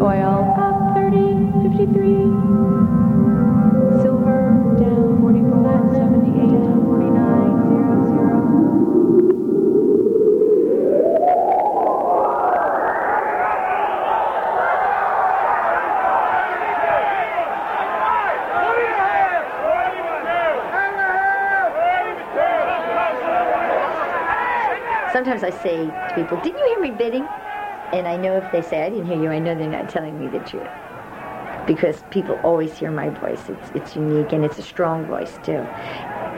[0.00, 1.92] oil, up 30, 53,
[4.00, 4.40] silver,
[4.80, 6.40] down, 44, 78,
[6.88, 7.60] 49,
[8.08, 8.80] 00.
[25.12, 27.28] Sometimes I say to people, Didn't you hear me bidding?
[27.92, 30.18] And I know if they say I didn't hear you, I know they're not telling
[30.18, 30.68] me the truth.
[31.66, 33.48] Because people always hear my voice.
[33.48, 35.66] It's, it's unique and it's a strong voice too.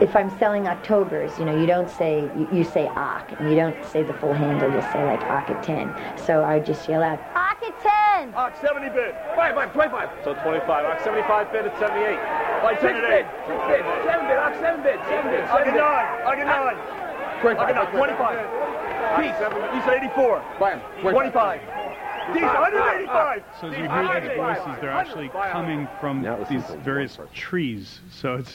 [0.00, 3.54] If I'm selling Octobers, you know, you don't say, you, you say Ock, and you
[3.54, 5.94] don't say the full handle, you say like Ock at 10.
[6.16, 8.34] So I just yell out, Ock at 10!
[8.34, 9.14] Ox 70 bid.
[9.36, 10.08] 5, 25.
[10.24, 10.68] So 25.
[10.68, 12.16] Ox 75 bid at 78.
[12.64, 13.26] Like 6 bid.
[13.46, 13.84] 6 bid.
[14.08, 14.38] 7 bid.
[14.40, 14.98] Ox 7 bid.
[15.04, 15.44] 7 bid.
[15.52, 15.76] Ox 9.
[15.76, 17.01] Ox 9.
[17.42, 17.76] 25.
[17.76, 18.62] Ox 25.
[19.16, 19.26] Peace.
[19.26, 20.42] Peace at 84.
[21.00, 21.60] 25.
[22.32, 23.42] These 185.
[23.60, 28.00] So as you hear these voices, they're actually coming from these various trees.
[28.10, 28.54] So it's,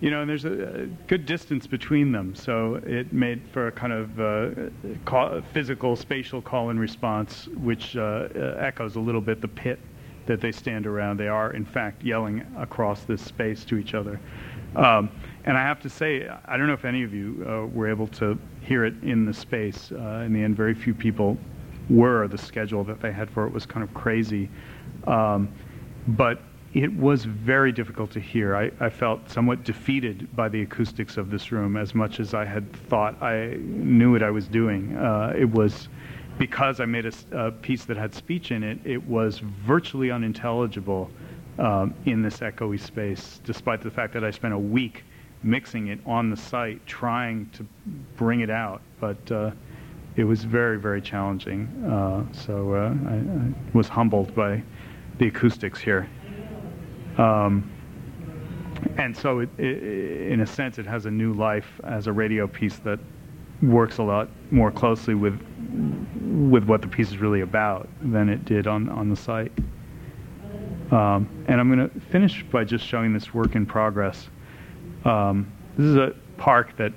[0.00, 2.36] you know, and there's a, a good distance between them.
[2.36, 4.70] So it made for a kind of uh,
[5.04, 9.80] call, physical, spatial call and response, which uh, uh, echoes a little bit the pit
[10.30, 11.16] that they stand around.
[11.16, 14.20] They are, in fact, yelling across this space to each other.
[14.76, 15.10] Um,
[15.44, 18.06] and I have to say, I don't know if any of you uh, were able
[18.06, 19.90] to hear it in the space.
[19.90, 21.36] Uh, in the end, very few people
[21.88, 22.28] were.
[22.28, 24.48] The schedule that they had for it was kind of crazy.
[25.08, 25.52] Um,
[26.06, 26.40] but
[26.74, 28.54] it was very difficult to hear.
[28.54, 32.44] I, I felt somewhat defeated by the acoustics of this room as much as I
[32.44, 34.96] had thought I knew what I was doing.
[34.96, 35.88] Uh, it was
[36.40, 41.10] because I made a piece that had speech in it, it was virtually unintelligible
[41.58, 45.04] um, in this echoey space, despite the fact that I spent a week
[45.42, 47.66] mixing it on the site, trying to
[48.16, 48.80] bring it out.
[49.00, 49.50] But uh,
[50.16, 51.66] it was very, very challenging.
[51.84, 54.62] Uh, so uh, I, I was humbled by
[55.18, 56.08] the acoustics here.
[57.18, 57.70] Um,
[58.96, 62.46] and so, it, i in a sense, it has a new life as a radio
[62.46, 62.98] piece that
[63.62, 65.38] works a lot more closely with
[66.50, 69.52] with what the piece is really about than it did on on the site.
[70.90, 74.28] Um, and I'm going to finish by just showing this work in progress.
[75.04, 76.92] Um, this is a park that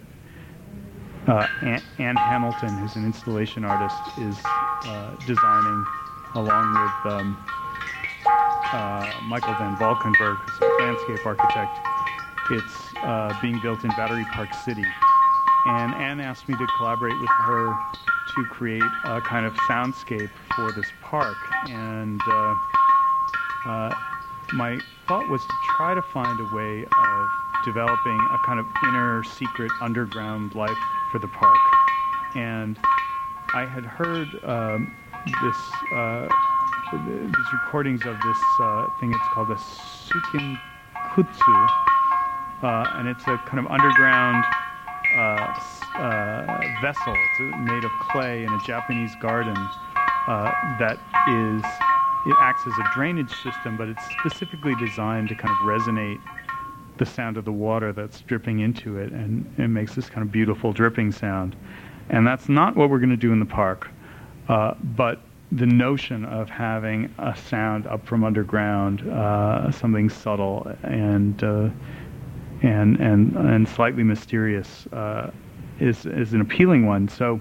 [1.27, 5.85] uh, Ann, Ann Hamilton, who's an installation artist, is uh, designing
[6.35, 7.45] along with um,
[8.25, 11.79] uh, Michael Van Valkenburgh, who's a landscape architect.
[12.49, 14.83] It's uh, being built in Battery Park City.
[15.65, 17.73] And Ann asked me to collaborate with her
[18.35, 21.37] to create a kind of soundscape for this park.
[21.69, 22.55] And uh,
[23.65, 23.95] uh,
[24.53, 27.27] my thought was to try to find a way of
[27.63, 30.77] developing a kind of inner secret underground life
[31.11, 31.57] for the park.
[32.35, 32.77] And
[33.53, 34.93] I had heard um,
[35.41, 35.57] this
[35.93, 36.27] uh,
[36.91, 39.13] these recordings of this uh, thing.
[39.13, 40.59] It's called a sukin
[41.13, 41.69] kutsu,
[42.63, 44.43] uh, and it's a kind of underground
[45.15, 45.59] uh,
[45.95, 47.13] uh, vessel.
[47.15, 49.55] It's made of clay in a Japanese garden
[50.27, 50.97] uh, that
[51.29, 51.63] is
[52.25, 56.21] it acts as a drainage system, but it's specifically designed to kind of resonate
[56.97, 60.31] the sound of the water that's dripping into it, and it makes this kind of
[60.31, 61.55] beautiful dripping sound.
[62.09, 63.89] And that's not what we're going to do in the park,
[64.47, 65.21] uh, but
[65.51, 71.69] the notion of having a sound up from underground, uh, something subtle and uh,
[72.63, 75.29] and and and slightly mysterious, uh,
[75.79, 77.07] is is an appealing one.
[77.07, 77.39] So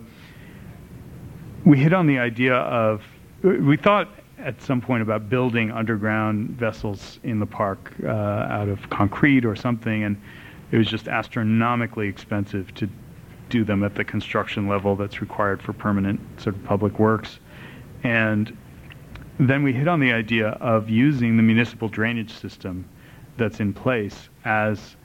[1.65, 3.03] we hit on the idea of
[3.43, 4.09] we thought
[4.39, 9.55] at some point about building underground vessels in the park uh, out of concrete or
[9.55, 10.20] something, and
[10.73, 12.89] it was just astronomically expensive to
[13.49, 17.39] do them at the construction level that's required for permanent sort of public works.
[18.03, 18.57] And
[19.39, 22.85] then we hit on the idea of using the municipal drainage system
[23.36, 24.97] that's in place as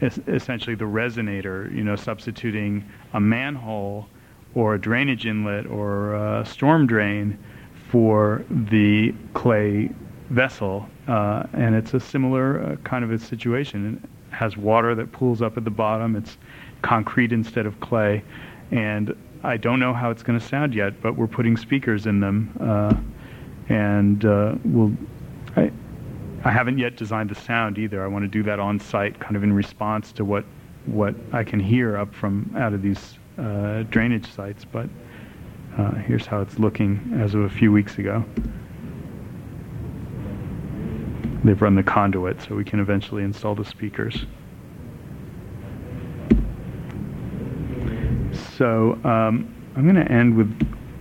[0.00, 4.06] es- essentially the resonator, you know, substituting a manhole
[4.54, 7.38] or a drainage inlet or a storm drain
[7.90, 9.90] for the clay
[10.30, 10.88] vessel.
[11.06, 14.00] Uh, and it's a similar uh, kind of a situation.
[14.02, 16.16] It has water that pools up at the bottom.
[16.16, 16.36] It's
[16.82, 18.22] concrete instead of clay.
[18.70, 22.20] And I don't know how it's going to sound yet, but we're putting speakers in
[22.20, 22.52] them.
[22.60, 22.94] Uh,
[23.72, 24.92] and uh, we'll,
[25.56, 25.70] I,
[26.44, 28.02] I haven't yet designed the sound either.
[28.02, 30.44] I want to do that on site, kind of in response to what
[30.86, 34.64] what I can hear up from out of these uh, drainage sites.
[34.64, 34.88] But
[35.76, 38.24] uh, here's how it's looking as of a few weeks ago.
[41.44, 44.26] They've run the conduit, so we can eventually install the speakers.
[48.56, 50.50] So um, I'm going to end with.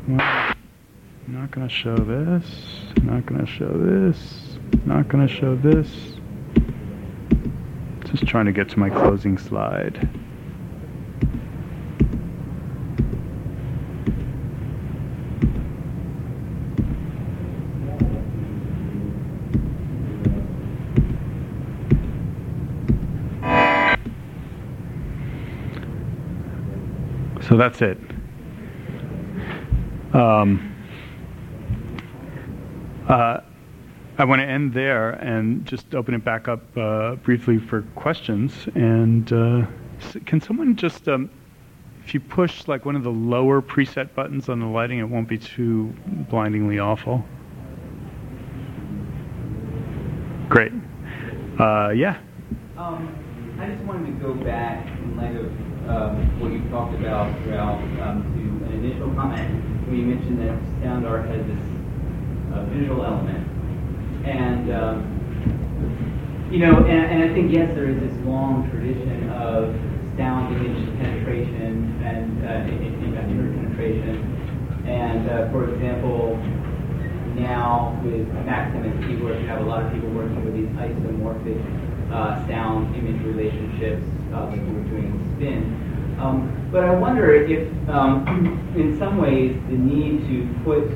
[0.07, 0.55] Well, I'm
[1.27, 2.45] not going to show this.
[3.03, 4.46] Not going to show this.
[4.85, 5.89] Not going to show this.
[8.05, 10.09] Just trying to get to my closing slide.
[27.47, 27.97] So that's it.
[30.13, 30.75] Um,
[33.07, 33.39] uh,
[34.19, 38.51] I want to end there and just open it back up uh, briefly for questions.
[38.73, 39.67] And uh,
[40.25, 41.29] can someone just, um,
[42.03, 45.27] if you push like one of the lower preset buttons on the lighting, it won't
[45.27, 45.93] be too
[46.31, 47.23] blindingly awful.
[50.49, 50.71] Great.
[51.59, 52.19] Uh, yeah.
[52.75, 53.15] Um,
[53.59, 55.45] I just wanted to go back in light of
[55.89, 60.83] um, what you talked about, Ralph, um, to an initial comment where you mentioned that
[60.83, 63.56] sound art has this uh, visual element.
[64.27, 69.73] And, um, you know, and, and, I think, yes, there is this long tradition of
[70.17, 74.83] sound image penetration and uh, image penetration.
[74.85, 76.35] And, uh, for example,
[77.39, 82.11] now with Maxim and keyboards, you have a lot of people working with these isomorphic
[82.11, 86.17] uh, sound image relationships, uh, like we were doing with spin.
[86.19, 88.25] Um, but I wonder if, um,
[88.75, 90.91] in some ways, the need to put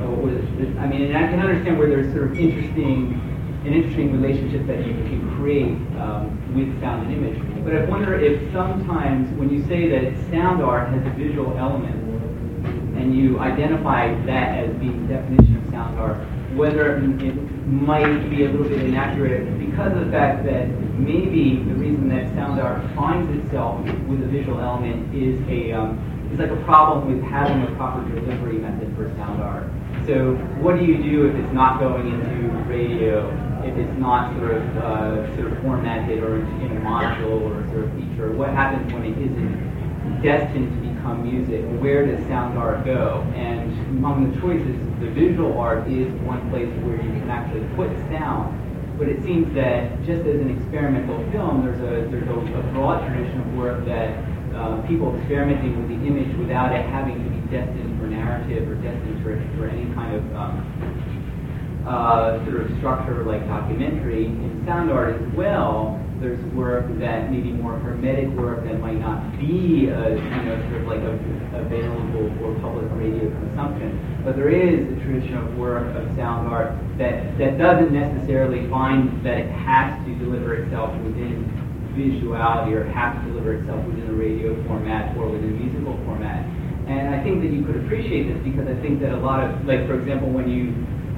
[0.00, 3.20] uh, I mean, and I can understand where there's sort of interesting,
[3.64, 7.64] an interesting relationship that you can create um, with sound and image.
[7.64, 12.00] But I wonder if sometimes when you say that sound art has a visual element,
[12.96, 16.18] and you identify that as being the definition of sound art,
[16.54, 17.34] whether it
[17.66, 20.68] might be a little bit inaccurate because of the fact that
[20.98, 25.98] maybe the reason that sound art finds itself with a visual element is a um,
[26.32, 29.68] is like a problem with having a proper delivery method for sound art.
[30.06, 33.24] So what do you do if it's not going into radio,
[33.64, 37.84] if it's not sort of uh, sort of formatted or in a module or sort
[37.84, 38.30] of feature?
[38.32, 41.64] What happens when it isn't destined to become music?
[41.80, 43.24] Where does sound art go?
[43.34, 47.88] And among the choices, the visual art is one place where you can actually put
[48.12, 48.60] sound.
[48.98, 53.08] But it seems that just as an experimental film, there's a there's a, a broad
[53.08, 54.22] tradition of work that
[54.54, 58.74] uh, people experimenting with the image without it having to be destined for narrative or
[58.76, 64.26] destined for, for any kind of um, uh, sort of structure like documentary.
[64.26, 69.38] In sound art as well, there's work that maybe more hermetic work that might not
[69.38, 71.12] be, a, uh, you know, sort of like a,
[71.58, 74.22] available for public radio consumption.
[74.24, 79.24] But there is a tradition of work of sound art that, that doesn't necessarily find
[79.24, 81.44] that it has to deliver itself within
[81.94, 86.44] visuality or have to deliver itself within a radio format or within a musical format.
[86.86, 89.64] And I think that you could appreciate this because I think that a lot of,
[89.64, 90.74] like for example, when you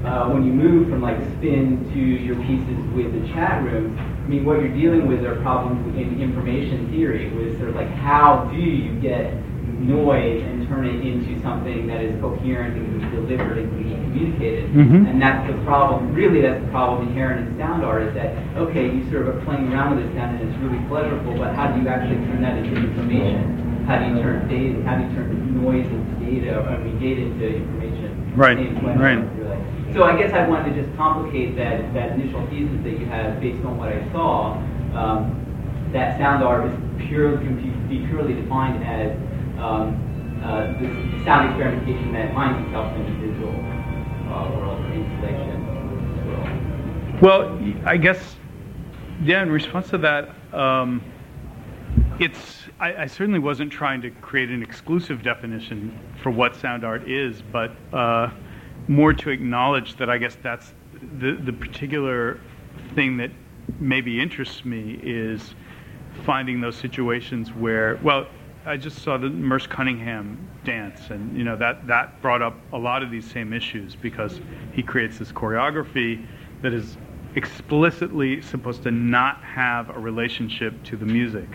[0.07, 4.29] uh, when you move from like spin to your pieces with the chat room, I
[4.29, 8.49] mean, what you're dealing with are problems in information theory, with sort of like how
[8.53, 9.35] do you get
[9.79, 13.83] noise and turn it into something that is coherent and can be delivered and can
[13.83, 14.71] be communicated.
[14.71, 15.07] Mm-hmm.
[15.07, 16.15] And that's the problem.
[16.15, 19.45] Really, that's the problem inherent in sound art is that okay, you sort of are
[19.45, 22.43] playing around with this sound and it's really pleasurable, but how do you actually turn
[22.43, 23.67] that into information?
[23.87, 26.99] how do you turn data, how do you turn noise into data, or I mean
[26.99, 28.35] data into information?
[28.35, 29.95] Right, right.
[29.95, 33.41] So I guess I wanted to just complicate that, that initial thesis that you had
[33.41, 34.59] based on what I saw.
[34.93, 35.43] Um,
[35.93, 36.75] that sound art is
[37.07, 39.17] purely can be purely defined as
[39.59, 45.67] um, uh, the sound experimentation that finds itself in the digital uh, world or installation
[46.27, 47.23] world.
[47.23, 48.37] Well, I guess,
[49.23, 49.43] yeah.
[49.43, 51.03] In response to that, um,
[52.19, 57.09] it's I, I, certainly wasn't trying to create an exclusive definition for what sound art
[57.09, 58.31] is, but uh,
[58.89, 60.75] more to acknowledge that I guess that's
[61.19, 62.41] the, the particular
[62.95, 63.31] thing that
[63.81, 65.55] maybe interests me is
[66.25, 68.27] finding those situations where, well,
[68.67, 72.79] I just saw the Merce Cunningham dance, and you know that that brought up a
[72.79, 74.41] lot of these same issues because
[74.73, 76.27] he creates this choreography
[76.63, 76.97] that is
[77.37, 81.49] explicitly supposed to not have a relationship to the music.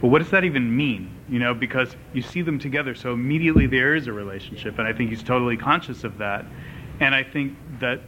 [0.00, 1.10] But what does that even mean?
[1.28, 4.92] You know, because you see them together, so immediately there is a relationship, and I
[4.92, 6.44] think he's totally conscious of that.
[7.00, 8.00] And I think that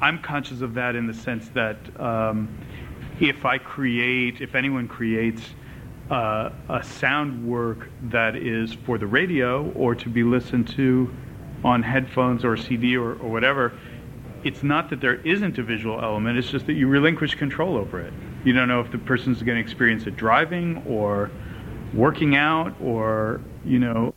[0.00, 2.48] I'm conscious of that in the sense that um,
[3.18, 5.42] if I create, if anyone creates
[6.10, 11.14] uh, a sound work that is for the radio or to be listened to
[11.64, 13.72] on headphones or CD or, or whatever,
[14.44, 18.00] it's not that there isn't a visual element, it's just that you relinquish control over
[18.00, 18.12] it.
[18.44, 21.30] You don't know if the person's going to experience it driving or
[21.94, 24.14] working out or, you know,